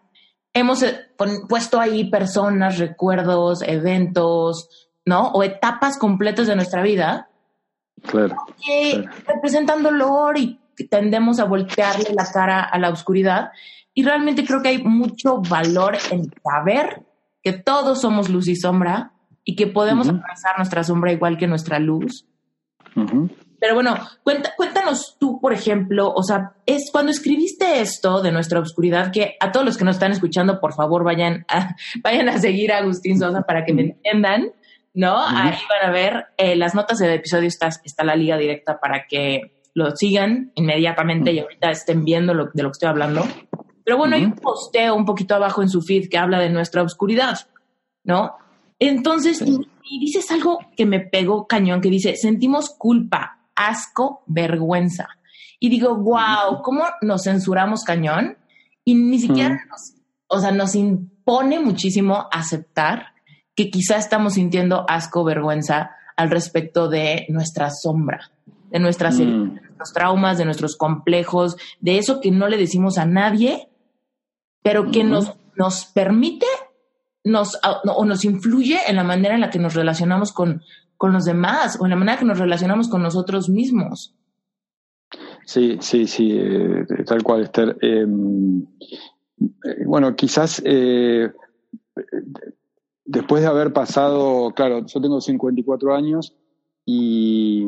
[0.55, 1.09] hemos eh,
[1.49, 5.29] puesto ahí personas, recuerdos, eventos, ¿no?
[5.29, 7.29] O etapas completas de nuestra vida.
[8.03, 8.37] Claro.
[8.65, 10.59] Que representan dolor y
[10.89, 13.51] tendemos a voltearle la cara a la oscuridad.
[13.93, 17.03] Y realmente creo que hay mucho valor en saber
[17.43, 19.13] que todos somos luz y sombra
[19.47, 20.21] y que podemos uh
[20.59, 22.27] nuestra sombra igual que nuestra luz.
[23.61, 29.13] Pero bueno, cuéntanos tú, por ejemplo, o sea, es cuando escribiste esto de nuestra oscuridad,
[29.13, 32.73] que a todos los que nos están escuchando, por favor, vayan a, vayan a seguir
[32.73, 34.51] a Agustín Sosa para que me entiendan,
[34.93, 35.17] ¿no?
[35.19, 39.07] Ahí van a ver eh, las notas del episodio, está, está la liga directa para
[39.07, 43.25] que lo sigan inmediatamente y ahorita estén viendo lo, de lo que estoy hablando.
[43.85, 46.83] Pero bueno, hay un posteo un poquito abajo en su feed que habla de nuestra
[46.83, 47.39] oscuridad,
[48.03, 48.37] ¿no?
[48.79, 55.09] Entonces, y, dices algo que me pegó cañón, que dice, sentimos culpa, asco, vergüenza.
[55.59, 58.37] Y digo, wow, ¿cómo nos censuramos cañón?
[58.85, 59.95] Y ni siquiera nos,
[60.29, 63.15] o sea, nos impone muchísimo aceptar
[63.55, 68.31] que quizá estamos sintiendo asco, vergüenza al respecto de nuestra sombra,
[68.71, 73.07] de nuestras de nuestros traumas, de nuestros complejos, de eso que no le decimos a
[73.07, 73.69] nadie
[74.67, 76.47] pero que nos, nos permite
[77.27, 80.63] nos, o nos influye en la manera en la que nos relacionamos con,
[80.97, 84.15] con los demás o en la manera que nos relacionamos con nosotros mismos.
[85.45, 87.77] Sí, sí, sí, eh, tal cual, Esther.
[87.81, 88.63] Em,
[89.41, 91.31] eh, bueno, quizás eh,
[93.05, 96.35] después de haber pasado, claro, yo tengo 54 años
[96.85, 97.67] y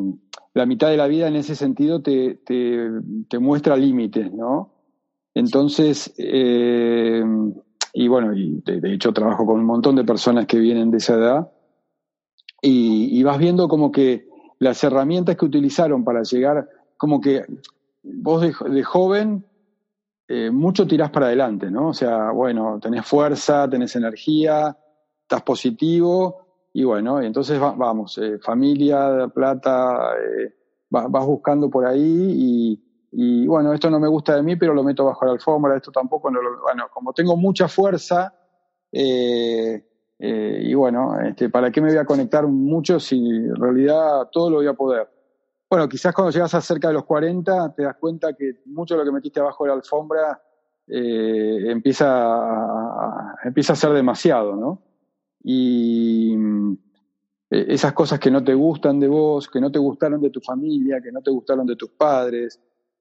[0.54, 2.88] la mitad de la vida en ese sentido te, te,
[3.28, 4.72] te muestra límites, ¿no?
[5.34, 7.22] Entonces, eh,
[7.92, 11.14] y bueno, y de, hecho trabajo con un montón de personas que vienen de esa
[11.14, 11.52] edad,
[12.60, 14.28] y, vas viendo como que
[14.58, 17.44] las herramientas que utilizaron para llegar, como que
[18.02, 19.44] vos de, joven
[20.26, 21.88] eh, mucho tirás para adelante, ¿no?
[21.88, 24.76] O sea, bueno, tenés fuerza, tenés energía,
[25.22, 30.14] estás positivo, y bueno, y entonces vamos, eh, familia, plata,
[30.90, 34.84] vas buscando por ahí y y bueno, esto no me gusta de mí, pero lo
[34.84, 38.34] meto bajo la alfombra, esto tampoco, no bueno, como tengo mucha fuerza,
[38.92, 39.84] eh,
[40.18, 44.50] eh, y bueno, este, ¿para qué me voy a conectar mucho si en realidad todo
[44.50, 45.08] lo voy a poder?
[45.70, 49.00] Bueno, quizás cuando llegas a cerca de los 40 te das cuenta que mucho de
[49.00, 50.42] lo que metiste abajo de la alfombra
[50.86, 54.82] eh, empieza, empieza a ser demasiado, ¿no?
[55.42, 56.34] Y
[57.50, 61.00] esas cosas que no te gustan de vos, que no te gustaron de tu familia,
[61.00, 62.60] que no te gustaron de tus padres,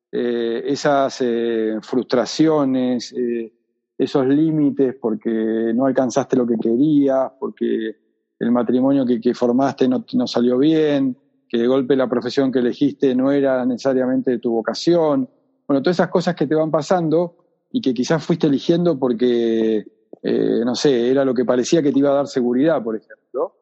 [0.09, 3.51] eh, esas eh, frustraciones, eh,
[3.97, 7.97] esos límites porque no alcanzaste lo que querías, porque
[8.39, 11.17] el matrimonio que, formaste no, salió bien,
[11.49, 15.29] que de golpe la profesión que elegiste no era necesariamente tu vocación.
[15.67, 17.35] Bueno, todas esas cosas que te van pasando
[17.71, 19.83] y que quizás fuiste eligiendo porque,
[20.23, 23.55] no sé, era lo que parecía que te iba a dar seguridad, por ejemplo.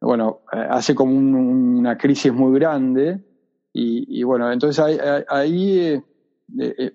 [0.00, 3.27] bueno, hace como una crisis muy grande
[3.72, 4.84] y, bueno, entonces
[5.28, 6.02] ahí, eh,
[6.58, 6.92] eh, eh,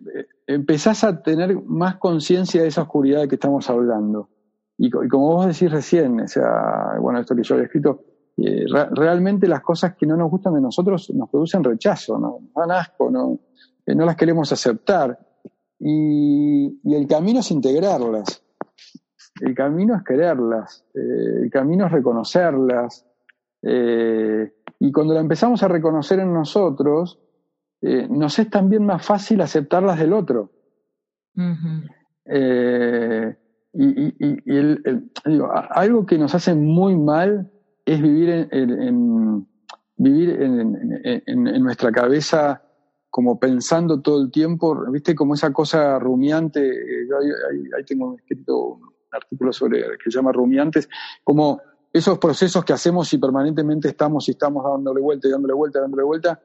[0.48, 4.30] empezás a tener más conciencia de esa oscuridad de que estamos hablando.
[4.78, 8.04] Y, como vos decís recién, o sea, bueno, esto que yo he escrito,
[8.36, 12.40] realmente las cosas que no nos gustan de nosotros nos producen rechazo, ¿no?
[12.42, 13.40] nos dan asco, no,
[13.86, 15.18] no las queremos aceptar.
[15.80, 18.44] Y, el camino es integrarlas,
[19.42, 23.06] el camino es quererlas, el camino es reconocerlas.
[24.80, 27.20] Y cuando la empezamos a reconocer en nosotros,
[27.82, 30.52] nos es también más fácil aceptarlas del otro.
[33.74, 34.54] y,
[35.72, 37.52] algo que nos hace muy mal
[37.86, 39.48] es vivir en,
[39.98, 42.62] vivir en, nuestra cabeza
[43.10, 46.62] como pensando todo el tiempo, viste, como esa cosa rumiante,
[47.08, 50.90] yo ahí, tengo escrito un artículo sobre que se llama rumiantes,
[51.24, 51.62] como
[51.94, 55.82] esos procesos que hacemos y permanentemente estamos y estamos dándole vuelta y dándole vuelta y
[55.84, 56.42] dándole vuelta,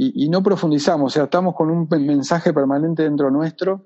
[0.00, 3.84] y, no profundizamos, o sea, estamos con un mensaje permanente dentro nuestro.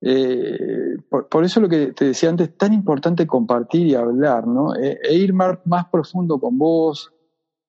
[0.00, 4.76] Eh, por, eso lo que te decía antes, tan importante compartir y hablar, ¿no?
[4.76, 7.12] E, e ir más, más, profundo con vos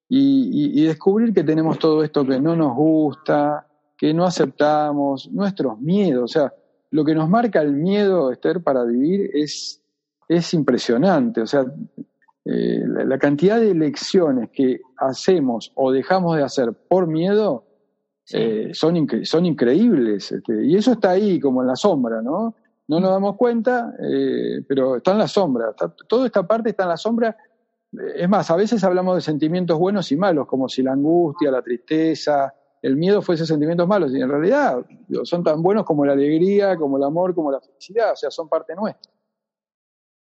[0.08, 3.66] y, descubrir que tenemos todo esto que no nos gusta,
[3.98, 6.54] que no aceptamos, nuestros miedos, o sea,
[6.92, 9.82] lo que nos marca el miedo, Esther, para vivir es,
[10.28, 11.66] es impresionante, o sea,
[12.44, 17.66] eh, la, cantidad de elecciones que hacemos o dejamos de hacer por miedo
[18.34, 22.56] eh, son, son increíbles, este, y eso está ahí como en la sombra, ¿no?
[22.88, 25.74] No nos damos cuenta, eh, pero está en la sombra.
[26.08, 27.38] toda esta parte está en la sombra.
[28.16, 31.62] Es más, a veces hablamos de sentimientos buenos y malos, como si la angustia, la
[31.62, 34.14] tristeza, el miedo fuese sentimientos malos.
[34.14, 34.84] Y en realidad
[35.24, 38.14] son tan buenos como la alegría, como el amor, como la felicidad.
[38.14, 39.12] O sea, son parte nuestra.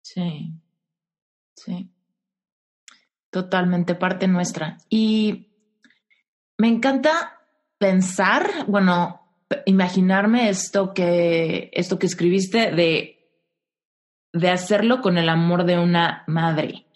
[0.03, 0.53] Sí,
[1.55, 1.96] sí.
[3.31, 4.79] Totalmente parte nuestra.
[4.89, 5.49] Y
[6.59, 7.41] me encanta
[7.79, 9.21] pensar, bueno,
[9.67, 13.29] imaginarme esto que, esto que escribiste de,
[14.33, 16.87] de hacerlo con el amor de una madre.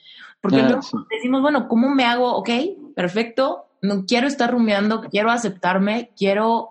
[0.41, 2.35] Porque ah, decimos, bueno, ¿cómo me hago?
[2.35, 2.51] Ok,
[2.97, 6.70] perfecto, no quiero estar rumiando, quiero aceptarme, quiero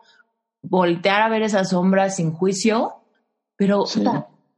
[0.62, 2.96] voltear a ver esa sombra sin juicio,
[3.56, 3.86] pero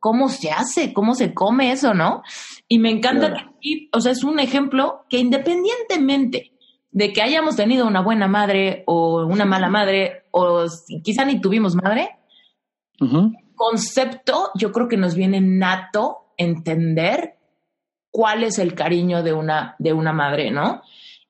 [0.01, 0.93] ¿cómo se hace?
[0.93, 2.23] ¿Cómo se come eso, no?
[2.67, 6.53] Y me encanta que, o sea, es un ejemplo que independientemente
[6.89, 10.65] de que hayamos tenido una buena madre o una mala madre o
[11.03, 12.17] quizá ni tuvimos madre,
[13.55, 17.35] concepto yo creo que nos viene nato entender
[18.09, 20.81] cuál es el cariño de una, de una madre, ¿no?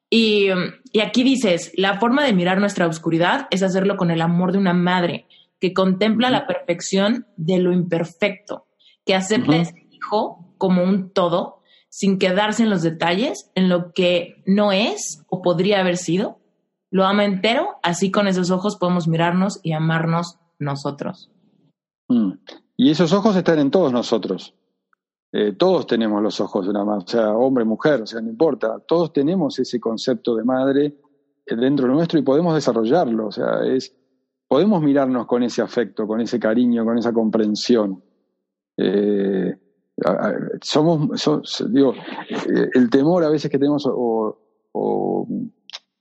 [0.10, 0.48] Y,
[0.92, 4.58] y, aquí dices, la forma de mirar nuestra oscuridad es hacerlo con el amor de
[4.58, 5.26] una madre
[5.62, 8.66] que contempla la perfección de lo imperfecto,
[9.06, 13.94] que acepta a ese hijo como un todo sin quedarse en los detalles, en lo
[13.94, 16.40] que no es o podría haber sido.
[16.90, 21.30] Lo ama entero, así con esos ojos podemos mirarnos y amarnos nosotros.
[22.08, 22.32] Mm.
[22.76, 24.56] Y esos ojos están en todos nosotros.
[25.32, 28.30] Eh, todos tenemos los ojos de una madre, o sea, hombre, mujer, o sea, no
[28.30, 28.80] importa.
[28.80, 30.98] Todos tenemos ese concepto de madre
[31.46, 33.28] dentro nuestro y podemos desarrollarlo.
[33.28, 33.96] O sea, es,
[34.52, 38.04] podemos mirarnos con ese afecto, con ese cariño, con esa comprensión.
[38.76, 39.56] Eh,
[40.62, 41.10] somos,
[41.70, 45.26] digo, eh, el temor a veces que tenemos o,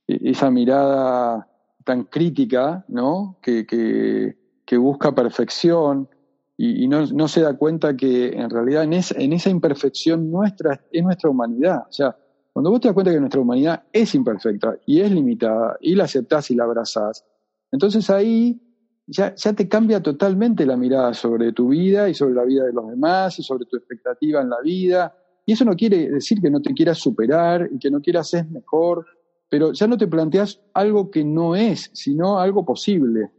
[0.05, 1.47] esa mirada
[1.85, 3.37] tan crítica, ¿no?
[3.41, 4.35] Que,
[4.73, 6.09] busca perfección
[6.57, 11.29] y, no, se da cuenta que en realidad en, en esa imperfección nuestra es nuestra
[11.29, 11.85] humanidad.
[11.87, 12.17] O sea,
[12.51, 16.03] cuando vos te das cuenta que nuestra humanidad es imperfecta y es limitada y la
[16.03, 17.23] aceptás y la abrazás,
[17.71, 18.61] entonces ahí
[19.07, 22.73] ya, ya te cambia totalmente la mirada sobre tu vida y sobre la vida de
[22.73, 25.15] los demás y sobre tu expectativa en la vida.
[25.45, 28.47] Y eso no quiere decir que no te quieras superar y que no quieras ser
[28.49, 29.05] mejor,
[29.49, 33.31] pero ya no te planteas algo que no es, sino algo posible.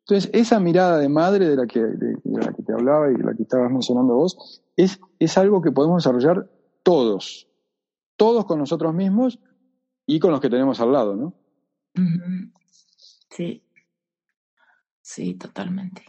[0.00, 3.24] Entonces, esa mirada de madre de la que, de, la que te hablaba y de
[3.24, 6.50] la que estabas mencionando vos, es, es algo que podemos desarrollar
[6.82, 7.48] todos,
[8.16, 9.38] todos con nosotros mismos
[10.06, 11.34] y con los que tenemos al lado, ¿no?
[13.30, 13.62] Sí,
[15.04, 16.02] Sí, totalmente.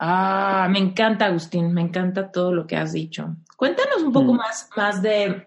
[0.00, 3.36] Ah, me encanta, Agustín, me encanta todo lo que has dicho.
[3.56, 4.36] Cuéntanos un poco mm.
[4.36, 5.46] más, más de,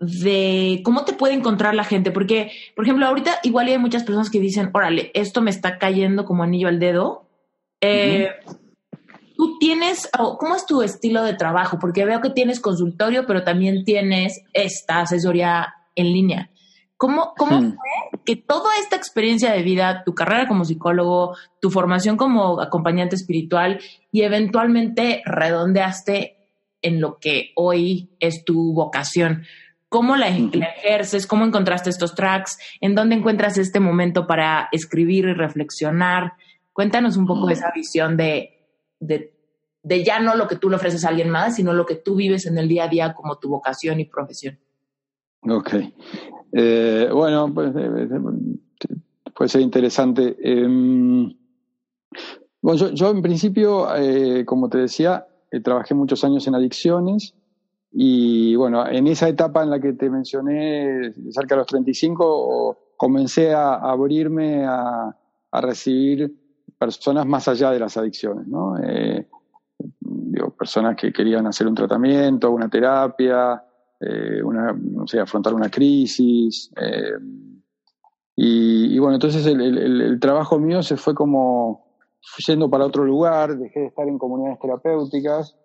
[0.00, 4.30] de cómo te puede encontrar la gente, porque, por ejemplo, ahorita igual hay muchas personas
[4.30, 7.28] que dicen, órale, esto me está cayendo como anillo al dedo.
[7.80, 8.28] Eh,
[9.36, 11.78] Tú tienes, ¿cómo es tu estilo de trabajo?
[11.78, 16.50] Porque veo que tienes consultorio, pero también tienes esta asesoría en línea.
[17.00, 17.76] ¿Cómo, cómo hmm.
[17.76, 23.16] fue que toda esta experiencia de vida, tu carrera como psicólogo, tu formación como acompañante
[23.16, 23.80] espiritual
[24.12, 26.36] y eventualmente redondeaste
[26.82, 29.44] en lo que hoy es tu vocación?
[29.88, 31.26] ¿Cómo la, ejerces?
[31.26, 32.58] ¿Cómo encontraste estos tracks?
[32.82, 36.34] ¿En dónde encuentras este momento para escribir y reflexionar?
[36.74, 39.32] Cuéntanos un poco de esa visión de, de,
[39.82, 42.16] de ya no lo que tú le ofreces a alguien más, sino lo que tú
[42.16, 44.58] vives en el día a día como tu vocación y profesión.
[45.48, 45.76] Ok.
[46.52, 48.92] Eh, bueno, pues eh, eh,
[49.34, 50.36] puede ser interesante.
[50.40, 51.32] Em,
[52.60, 53.86] bueno, yo, en principio,
[54.44, 55.26] como te decía,
[55.62, 57.34] trabajé muchos años en adicciones
[57.92, 63.54] y bueno, en esa etapa en la que te mencioné, cerca de los 35, comencé
[63.54, 65.16] a abrirme a,
[65.50, 66.34] a recibir
[66.78, 68.74] personas más allá de las adicciones, ¿no?
[69.98, 73.62] digo, personas que querían hacer un tratamiento, una terapia,
[74.00, 76.72] eh, una, no sé, afrontar una crisis.
[76.80, 77.18] Eh,
[78.36, 81.98] y, bueno, entonces el, trabajo mío se fue como
[82.46, 85.56] yendo para otro lugar, dejé de estar en comunidades terapéuticas,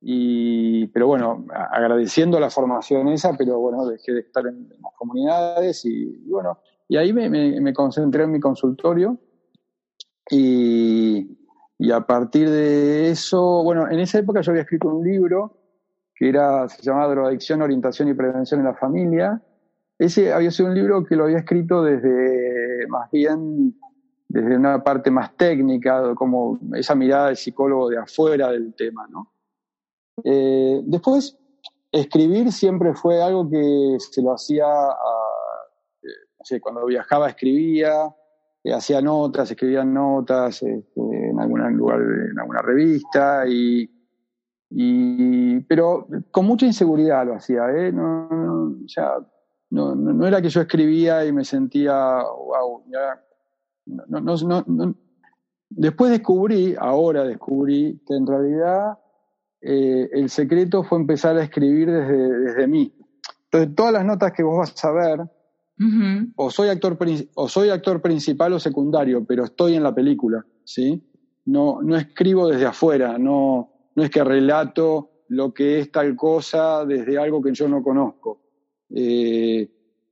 [0.00, 5.84] y, pero bueno, agradeciendo la formación esa, pero bueno, dejé de estar en, las comunidades
[5.86, 9.18] y, bueno, y ahí me, me, concentré en mi consultorio
[10.30, 11.38] y,
[11.78, 15.57] y a partir de eso, bueno, en esa época yo había escrito un libro
[16.18, 19.40] que era, se llamaba Drogadicción, Orientación y Prevención en la Familia.
[19.98, 23.78] Ese había sido un libro que lo había escrito desde, más bien,
[24.28, 29.32] desde una parte más técnica, como esa mirada de psicólogo de afuera del tema, ¿no?
[30.24, 31.38] Eh, después,
[31.92, 38.12] escribir siempre fue algo que se lo hacía, no sé, cuando viajaba escribía,
[38.64, 43.97] eh, hacía notas, escribía notas este, en algún lugar, en alguna revista y
[44.70, 47.92] y, pero con mucha inseguridad lo hacía, ¿eh?
[47.92, 49.14] No, no, o sea,
[49.70, 53.22] no, no, era que yo escribía y me sentía, wow, ya,
[53.86, 54.94] no,
[55.70, 58.98] Después descubrí, ahora descubrí, que en realidad
[59.60, 62.94] eh, el secreto fue empezar a escribir desde, desde mí.
[63.44, 65.20] Entonces, todas las notas que vos vas a ver,
[66.36, 66.98] o, soy actor,
[67.34, 71.02] o soy actor principal o secundario, pero estoy en la película, ¿sí?
[71.44, 76.84] No, no escribo desde afuera, no, no es que relato lo que es tal cosa
[76.84, 78.42] desde algo que yo no conozco.
[78.90, 79.68] Eh,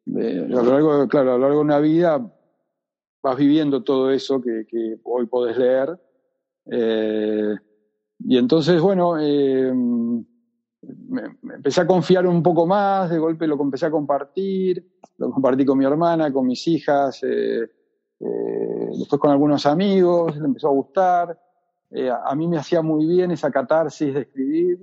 [0.06, 2.34] eh, a lo largo, claro, a lo largo de una vida
[3.22, 5.96] vas viviendo todo eso que, hoy podés leer.
[6.68, 7.54] Eh,
[8.18, 9.76] y entonces, bueno, me,
[11.54, 14.84] empecé a confiar un poco más, de golpe lo empecé a compartir,
[15.18, 17.20] lo compartí con mi hermana, con mis hijas,
[18.18, 21.45] después con algunos amigos, le empezó a gustar.
[21.90, 24.78] Eh, a mí me hacía muy bien esa catarsis de escribir.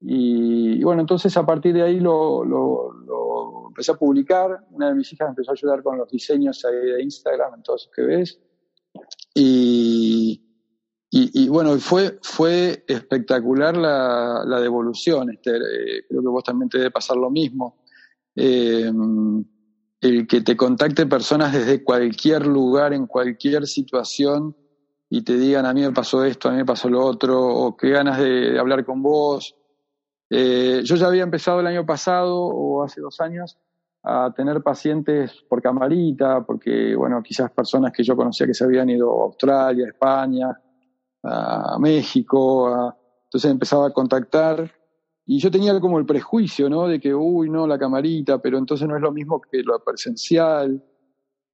[0.00, 4.66] Y, bueno, entonces a partir de ahí lo, lo, empecé a publicar.
[4.70, 8.40] Una de mis hijas empezó a ayudar con los diseños de Instagram, entonces que ves.
[9.34, 10.42] Y,
[11.10, 15.30] y, bueno, fue, fue espectacular la, la devolución.
[15.30, 15.52] Este,
[16.08, 17.82] creo que vos también te debe pasar lo mismo.
[18.34, 18.92] Eh,
[20.00, 24.54] el que te contacte personas desde cualquier lugar, en cualquier situación,
[25.16, 27.74] y te digan a mí me pasó esto, a mí me pasó lo otro, o
[27.74, 29.56] qué ganas de, hablar con vos.
[30.28, 33.56] Eh, yo ya había empezado el año pasado o hace dos años
[34.02, 38.90] a tener pacientes por camarita, porque, bueno, quizás personas que yo conocía que se habían
[38.90, 40.60] ido a Australia, a España,
[41.22, 42.94] a México,
[43.24, 44.70] entonces empezaba a contactar
[45.24, 46.86] y yo tenía como el prejuicio, ¿no?
[46.86, 50.84] De que, uy, no, la camarita, pero entonces no es lo mismo que lo presencial.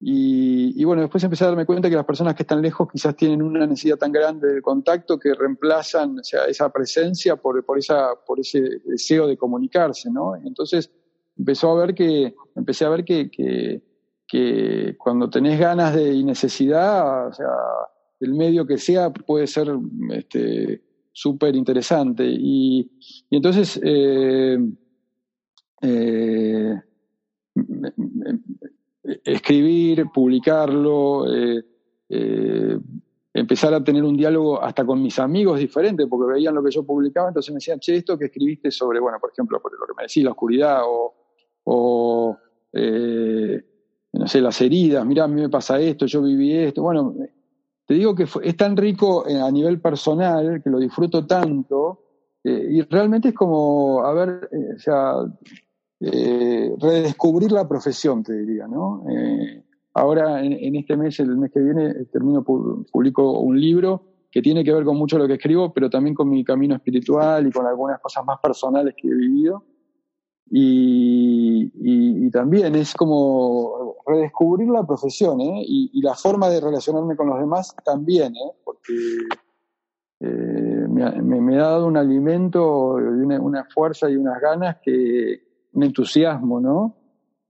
[0.04, 3.40] Y, bueno, después empecé a darme cuenta que las personas que están lejos quizás tienen
[3.40, 8.08] una necesidad tan grande de contacto que reemplazan o sea, esa presencia por, por, esa,
[8.26, 10.34] por ese deseo de comunicarse, ¿no?
[10.34, 10.90] Entonces
[11.38, 17.28] empezó a ver que, empecé a ver que, que, cuando tenés ganas de y necesidad,
[17.28, 17.46] o sea,
[18.18, 19.68] el medio que sea puede ser
[20.10, 22.24] este, súper interesante.
[22.26, 22.90] Y,
[23.30, 24.58] y, entonces eh,
[25.80, 26.74] eh,
[29.24, 31.64] escribir, publicarlo, eh,
[32.08, 32.78] eh,
[33.34, 36.84] empezar a tener un diálogo hasta con mis amigos diferentes, porque veían lo que yo
[36.84, 39.94] publicaba, entonces me decían, che, esto que escribiste sobre, bueno, por ejemplo, por lo que
[39.96, 40.82] me decís, la oscuridad
[41.64, 42.36] o,
[42.72, 43.64] eh,
[44.12, 47.14] no sé, las heridas, mira, a mí me pasa esto, yo viví esto, bueno,
[47.86, 52.00] te digo que es tan rico a nivel personal, que lo disfruto tanto,
[52.44, 55.14] y realmente es como, a ver, o sea,
[56.04, 59.04] eh, redescubrir la profesión, te diría, ¿no?
[59.08, 59.62] Eh,
[59.94, 64.72] ahora, en, este mes, el mes que viene, termino, publico un libro que tiene que
[64.72, 68.00] ver con mucho lo que escribo, pero también con mi camino espiritual y con algunas
[68.00, 69.64] cosas más personales que he vivido.
[70.50, 75.62] Y, también es como redescubrir la profesión ¿eh?
[75.66, 78.52] y, la forma de relacionarme con los demás también, ¿eh?
[78.64, 78.94] porque
[80.20, 85.82] eh, me, me, ha dado un alimento, una, una fuerza y unas ganas que, un
[85.82, 86.96] entusiasmo, ¿no?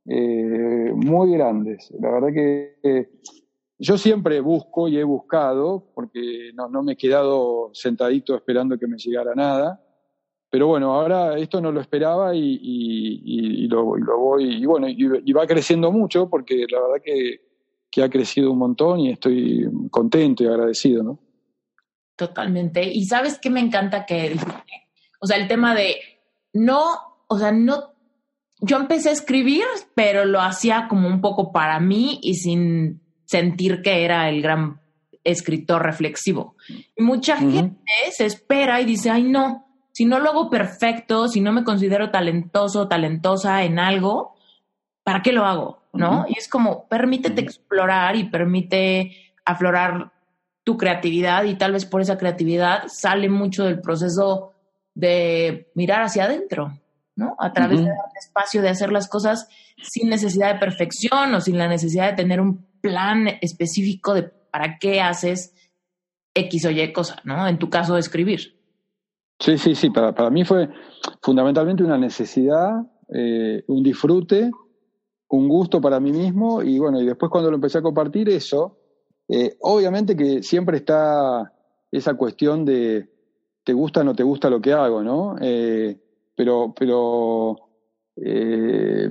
[0.06, 1.92] Eh, muy grandes.
[2.00, 3.08] La verdad que
[3.78, 8.96] yo siempre busco y he buscado, porque no, me he quedado sentadito esperando que me
[8.96, 9.80] llegara nada.
[10.48, 13.84] pero bueno, ahora esto no lo esperaba y, lo,
[14.18, 17.40] voy, y bueno, y, va creciendo mucho porque la verdad que,
[17.90, 21.18] que ha crecido un montón y estoy contento y agradecido, ¿no?
[22.14, 22.84] Totalmente.
[22.84, 24.36] Y sabes qué me encanta que,
[25.20, 25.96] o sea, el tema de
[26.52, 27.91] no, o sea, no,
[28.62, 29.64] yo empecé a escribir,
[29.94, 34.80] pero lo hacía como un poco para mí y sin sentir que era el gran
[35.24, 36.56] escritor reflexivo.
[36.96, 37.76] Y mucha gente
[38.12, 42.10] se espera y dice, ay no, si no lo hago perfecto, si no me considero
[42.10, 44.34] talentoso, talentosa en algo,
[45.02, 45.82] ¿para qué lo hago?
[45.92, 46.24] ¿No?
[46.28, 50.12] Y es como, permítete explorar y permite aflorar
[50.64, 54.52] tu creatividad y tal vez por esa creatividad sale mucho del proceso
[54.94, 56.78] de mirar hacia adentro,
[57.16, 57.36] ¿no?
[57.38, 59.48] A través de un espacio de hacer las cosas
[59.82, 64.78] sin necesidad de perfección o sin la necesidad de tener un plan específico de para
[64.78, 65.54] qué haces
[66.34, 67.46] X o Y cosa, ¿no?
[67.46, 68.58] En tu caso, escribir.
[69.38, 70.68] Sí, sí, sí, para, para mí fue
[71.20, 72.82] fundamentalmente una necesidad,
[73.12, 74.50] eh, un disfrute,
[75.28, 78.78] un gusto para mí mismo y bueno, y después cuando lo empecé a compartir eso,
[79.28, 81.52] eh, obviamente que siempre está
[81.90, 83.10] esa cuestión de
[83.64, 85.36] te gusta o no te gusta lo que hago, ¿no?
[85.40, 86.01] Eh,
[86.34, 87.56] pero, pero
[88.16, 89.10] eh,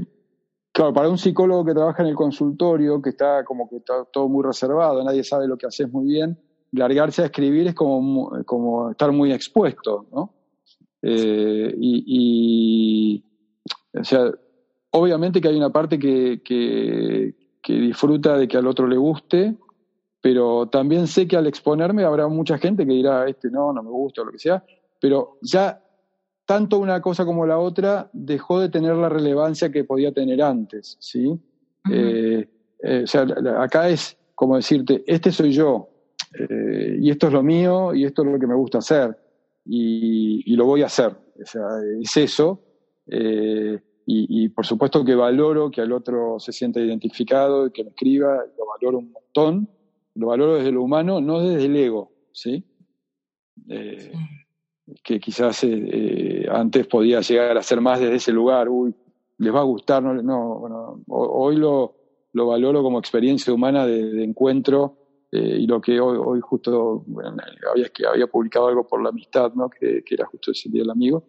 [0.71, 4.27] claro, para un psicólogo que trabaja en el consultorio, que está como que está todo
[4.27, 6.39] muy reservado, nadie sabe lo que haces muy bien,
[6.71, 10.33] largarse a escribir es como, como estar muy expuesto, ¿no?
[11.03, 13.23] y,
[13.93, 14.31] o sea,
[14.91, 19.57] obviamente que hay una parte que, que, que disfruta de que al otro le guste,
[20.21, 23.89] pero también sé que al exponerme habrá mucha gente que dirá, este no, no me
[23.89, 24.63] gusta o lo que sea,
[24.99, 25.80] pero ya
[26.51, 30.97] tanto una cosa como la otra dejó de tener la relevancia que podía tener antes,
[30.99, 31.39] ¿sí?
[31.89, 32.45] Eh,
[32.83, 33.25] eh, o sea,
[33.57, 35.87] acá es como decirte, este soy yo,
[36.37, 39.17] eh, y esto es lo mío, y esto es lo que me gusta hacer,
[39.63, 41.69] y, lo voy a hacer, o sea,
[42.01, 42.61] es eso,
[43.07, 48.43] y, y, por supuesto que valoro que al otro se sienta identificado, que me escriba,
[48.57, 49.69] lo valoro un montón,
[50.15, 52.65] lo valoro desde lo humano, no desde el ego, ¿sí?
[55.03, 58.93] Que quizás eh, eh, antes podía llegar a ser más desde ese lugar, uy,
[59.37, 61.95] les va a gustar, no, no bueno, hoy lo,
[62.33, 64.97] lo valoro como experiencia humana de, encuentro
[65.33, 67.37] y lo que hoy, hoy justo, bueno,
[67.71, 69.69] había, que había publicado algo por la amistad, ¿no?
[69.69, 71.23] Que, que era justo ese día el amigo.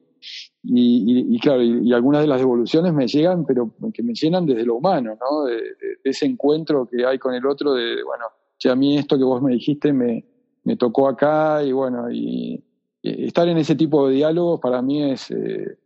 [0.65, 4.67] Y, y, claro, y, algunas de las devoluciones me llegan, pero que me llenan desde
[4.67, 5.45] lo humano, ¿no?
[5.45, 8.25] De, de, ese encuentro que hay con el otro, de, bueno,
[8.71, 10.25] a mí esto que vos me dijiste me,
[10.65, 12.63] me tocó acá y bueno, y,
[13.03, 15.79] estar en ese tipo de diálogos para mí es, eh,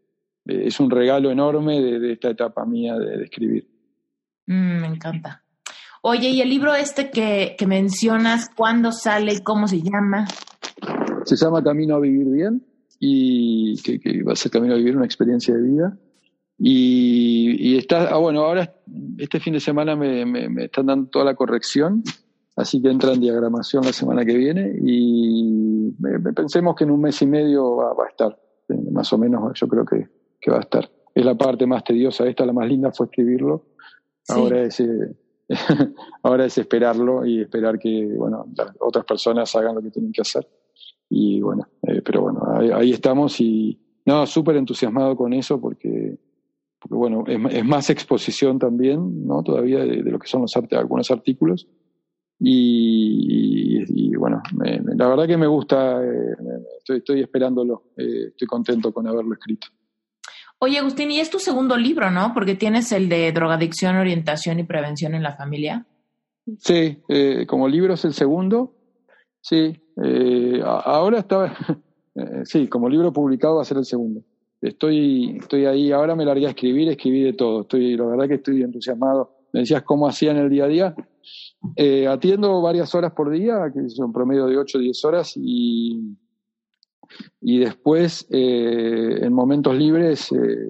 [0.45, 3.67] es un regalo enorme de, esta etapa mía de, escribir.
[4.47, 5.43] Mm, me encanta.
[6.03, 10.27] Oye, ¿y el libro este que, que mencionas, cuándo sale y cómo se llama?
[11.25, 12.65] Se llama Camino a Vivir Bien
[13.01, 15.99] y que, que va a ser Camino a Vivir una experiencia de vida.
[16.59, 18.73] Y, y está, ah, bueno, ahora
[19.19, 22.03] este fin de semana me, me, me están dando toda la corrección
[22.57, 25.93] Así que entra en diagramación la semana que viene y
[26.35, 28.41] pensemos que en un mes y medio va, a estar.
[28.91, 30.09] Más o menos yo creo que,
[30.51, 30.91] va a estar.
[31.15, 33.67] Es la parte más tediosa, esta la más linda fue escribirlo.
[34.29, 35.15] Ahora es eh,
[36.23, 40.23] ahora es esperarlo y esperar que bueno las otras personas hagan lo que tienen que
[40.23, 40.49] hacer.
[41.11, 42.43] Y bueno, eh, pero bueno,
[42.75, 46.19] ahí, estamos y no, súper entusiasmado con eso porque,
[46.81, 49.43] porque bueno, es, más exposición también, ¿no?
[49.43, 51.69] Todavía de, lo que son los algunos artículos
[52.39, 54.43] y, bueno,
[54.97, 56.37] la verdad que me gusta, eh,
[56.79, 59.69] estoy, estoy esperándolo, eh, estoy contento con haberlo escrito.
[60.59, 62.33] Oye, Agustín, y es tu segundo libro, ¿no?
[62.33, 65.87] Porque tienes el de drogadicción, orientación y prevención en la familia.
[66.59, 68.75] Sí, eh, como libro es el segundo.
[69.41, 69.81] Sí,
[70.65, 71.55] ahora estaba,
[72.45, 74.23] sí, como libro publicado va a ser el segundo.
[74.61, 77.63] Estoy, estoy ahí, ahora me largué a escribir, escribí de todo.
[77.63, 79.37] Estoy, la verdad que estoy entusiasmado.
[79.53, 80.95] Me decías cómo hacía en el día a día.
[81.75, 86.17] Eh, atiendo varias horas por día, que son promedio de 8 o 10 horas, y,
[87.41, 90.69] y después, eh, en momentos libres, eh,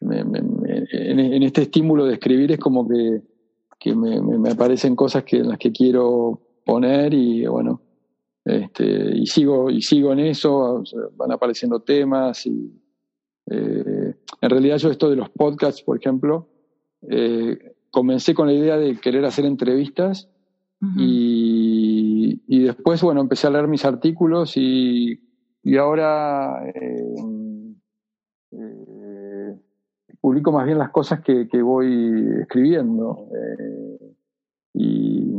[0.00, 3.22] en, este estímulo de escribir es como que,
[3.78, 7.82] que me, aparecen cosas que, en las que quiero poner y bueno,
[8.44, 10.82] este, y sigo, y sigo en eso,
[11.16, 12.72] van apareciendo temas y
[13.48, 16.48] en realidad yo esto de los podcasts, por ejemplo,
[17.96, 20.28] comencé con la idea de querer hacer entrevistas
[20.98, 25.18] y, y, después, bueno, empecé a leer mis artículos y,
[25.62, 27.14] y ahora eh,
[28.52, 29.58] eh,
[30.20, 33.30] publico más bien las cosas que, que voy escribiendo.
[33.34, 34.14] Eh,
[34.74, 35.32] y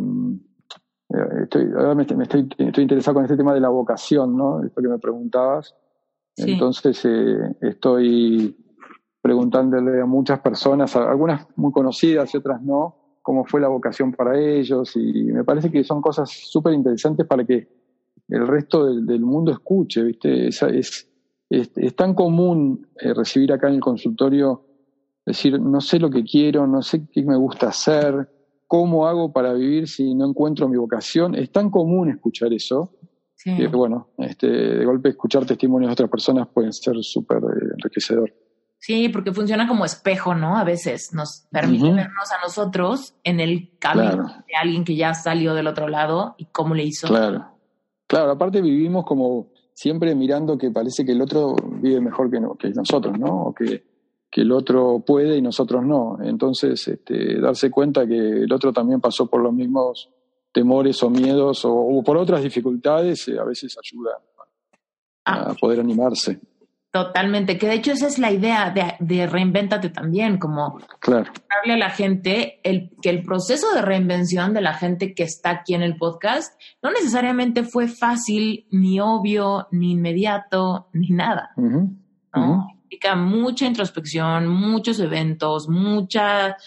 [1.43, 4.63] estoy, ahora me, estoy, estoy, interesado con este tema de la vocación, ¿no?
[4.63, 5.75] Esto que me preguntabas.
[6.37, 8.57] Entonces eh, estoy
[9.27, 14.39] preguntándole a muchas personas, algunas muy conocidas y otras no, cómo fue la vocación para
[14.39, 17.67] ellos y me parece que son cosas súper interesantes para que
[18.29, 20.47] el resto del, mundo escuche, ¿viste?
[20.47, 21.09] Es, es,
[21.49, 24.63] es, tan común eh, recibir acá en el consultorio
[25.25, 28.29] decir, no sé lo que quiero, no sé qué me gusta hacer,
[28.65, 31.35] cómo hago para vivir si no encuentro mi vocación.
[31.35, 32.93] Es tan común escuchar eso
[33.43, 38.33] que, bueno, este, de golpe escuchar testimonios de otras personas puede ser súper eh, enriquecedor.
[38.79, 40.57] Sí, porque funciona como espejo, ¿no?
[40.57, 45.53] A veces nos permite vernos a nosotros en el camino de alguien que ya salió
[45.53, 47.07] del otro lado y cómo le hizo.
[47.07, 47.57] Claro.
[48.07, 52.73] Claro, aparte vivimos como siempre mirando que parece que el otro vive mejor que, que
[52.73, 53.47] nosotros, ¿no?
[53.47, 53.83] O que,
[54.31, 56.17] que, el otro puede y nosotros no.
[56.23, 60.09] Entonces, este, darse cuenta que el otro también pasó por los mismos
[60.53, 64.11] temores o miedos o, por otras dificultades, eh, a veces ayuda
[65.25, 65.55] a, ah.
[65.59, 66.39] poder animarse.
[66.91, 71.31] Totalmente, que de hecho esa es la idea de, de reinvéntate también, como claro.
[71.49, 75.49] darle a la gente el, que el proceso de reinvención de la gente que está
[75.51, 81.51] aquí en el podcast no necesariamente fue fácil, ni obvio, ni inmediato, ni nada.
[81.57, 82.67] ¿no?
[83.15, 86.57] mucha introspección, muchos eventos, mucha,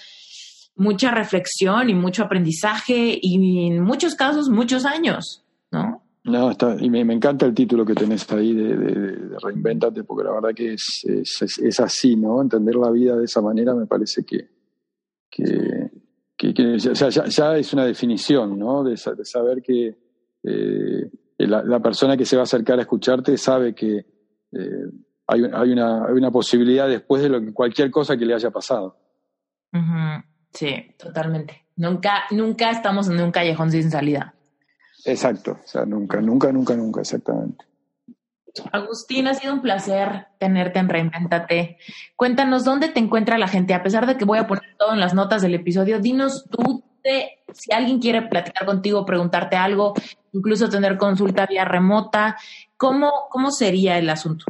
[0.77, 6.00] mucha reflexión y mucho aprendizaje y en muchos casos muchos años, ¿no?
[6.31, 10.33] No, está, y me, encanta el título que tenés ahí de, de, Reinventate, porque la
[10.33, 12.41] verdad que es, es, así, ¿no?
[12.41, 14.49] Entender la vida de esa manera me parece que,
[15.29, 15.91] que,
[16.79, 18.85] ya, es una definición, ¿no?
[18.85, 19.97] De, saber que
[20.43, 24.07] eh, la, persona que se va a acercar a escucharte sabe que
[24.53, 24.87] eh,
[25.27, 28.51] hay, hay, una, hay una posibilidad después de lo que, cualquier cosa que le haya
[28.51, 28.97] pasado.
[30.53, 31.67] Sí, totalmente.
[31.77, 34.35] Nunca, nunca estamos en un callejón sin salida.
[35.05, 37.65] Exacto, o sea, nunca, nunca, nunca, nunca, exactamente.
[38.73, 41.79] Agustín, ha sido un placer tenerte en Reinventate.
[42.17, 45.01] Cuéntanos dónde te encuentra la gente, a pesar de que voy a poner todo en
[45.01, 46.83] las notas del episodio, dinos tú
[47.53, 49.95] si alguien quiere platicar contigo, preguntarte algo,
[50.33, 52.37] incluso tener consulta vía remota,
[52.77, 54.45] ¿cómo, cómo sería el asunto?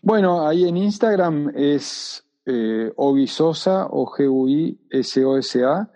[0.00, 2.92] Bueno, ahí en Instagram es eh,
[3.26, 5.88] Sosa o G-U-I-S-O-S-A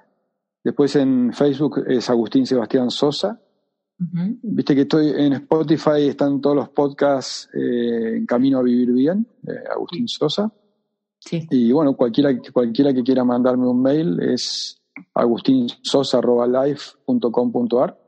[0.66, 3.40] Después en Facebook es Agustín Sebastián Sosa.
[4.42, 9.24] Viste que estoy en Spotify, están todos los podcasts eh, en Camino a Vivir Bien,
[9.72, 10.52] Agustín Sosa.
[11.20, 11.46] Sí.
[11.52, 14.82] Y bueno, cualquiera, cualquiera que quiera mandarme un mail es
[15.14, 18.00] agustinsosa.life.com.ar.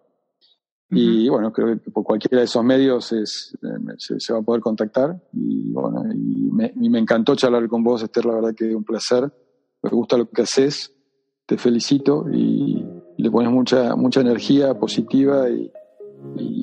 [0.90, 4.62] Y bueno, creo que por cualquiera de esos medios es, eh, se, va a poder
[4.62, 5.22] contactar.
[5.32, 8.82] Y bueno, y me, y me encantó charlar con vos, Esther, la verdad que un
[8.82, 9.32] placer.
[9.80, 10.92] Me gusta lo que haces
[11.48, 12.84] te felicito y,
[13.16, 15.72] le pones mucha, mucha energía positiva y,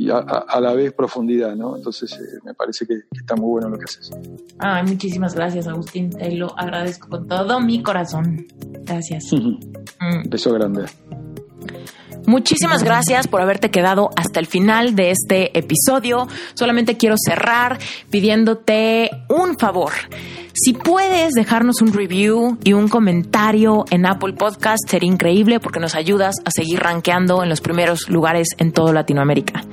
[0.10, 1.76] a, la vez profundidad, ¿no?
[1.76, 4.12] Entonces eh, me parece que, está muy bueno lo que haces.
[4.60, 6.12] Ay, muchísimas gracias, Agustín.
[6.12, 8.46] Te lo agradezco con todo mi corazón.
[8.84, 9.32] Gracias.
[9.98, 10.30] Mm.
[10.30, 10.86] Beso grande.
[12.26, 16.28] Muchísimas gracias por haberte quedado hasta el final de este episodio.
[16.54, 17.80] Solamente quiero cerrar
[18.10, 19.92] pidiéndote un favor.
[20.58, 25.96] Si puedes dejarnos un review y un comentario en Apple Podcast, sería increíble porque nos
[25.96, 29.66] ayudas a seguir rankeando en los primeros lugares en toda Latinoamérica.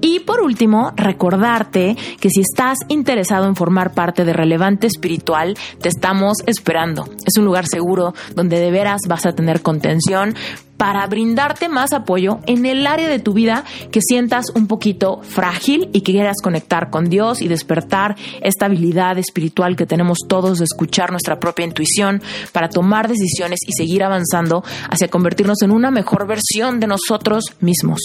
[0.00, 5.90] Y por último, recordarte que si estás interesado en formar parte de Relevante Espiritual, te
[5.90, 7.04] estamos esperando.
[7.26, 10.34] Es un lugar seguro donde de veras vas a tener contención
[10.76, 15.90] para brindarte más apoyo en el área de tu vida que sientas un poquito frágil
[15.92, 20.64] y que quieras conectar con Dios y despertar esta habilidad espiritual que tenemos todos de
[20.64, 22.22] escuchar nuestra propia intuición
[22.52, 28.00] para tomar decisiones y seguir avanzando hacia convertirnos en una mejor versión de nosotros mismos.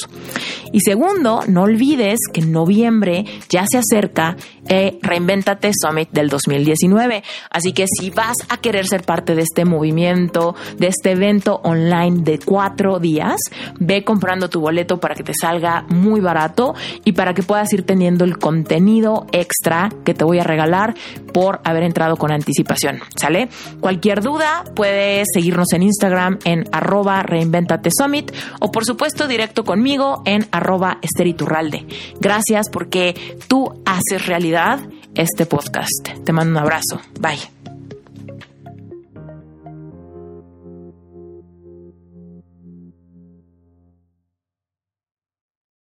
[0.71, 4.35] Y segundo, no olvides que en noviembre ya se acerca
[4.67, 7.23] eh, Reinventate Summit del 2019.
[7.49, 12.21] Así que si vas a querer ser parte de este movimiento, de este evento online
[12.23, 13.39] de cuatro días,
[13.79, 16.73] ve comprando tu boleto para que te salga muy barato
[17.05, 20.95] y para que puedas ir teniendo el contenido extra que te voy a regalar
[21.33, 22.99] por haber entrado con anticipación.
[23.15, 23.49] ¿Sale?
[23.79, 30.21] Cualquier duda puedes seguirnos en Instagram en arroba reinventate summit o por supuesto directo conmigo
[30.25, 31.85] en arroba esteriturralde.
[32.19, 34.79] Gracias porque tú haces realidad
[35.15, 36.09] este podcast.
[36.23, 37.01] Te mando un abrazo.
[37.19, 37.58] Bye.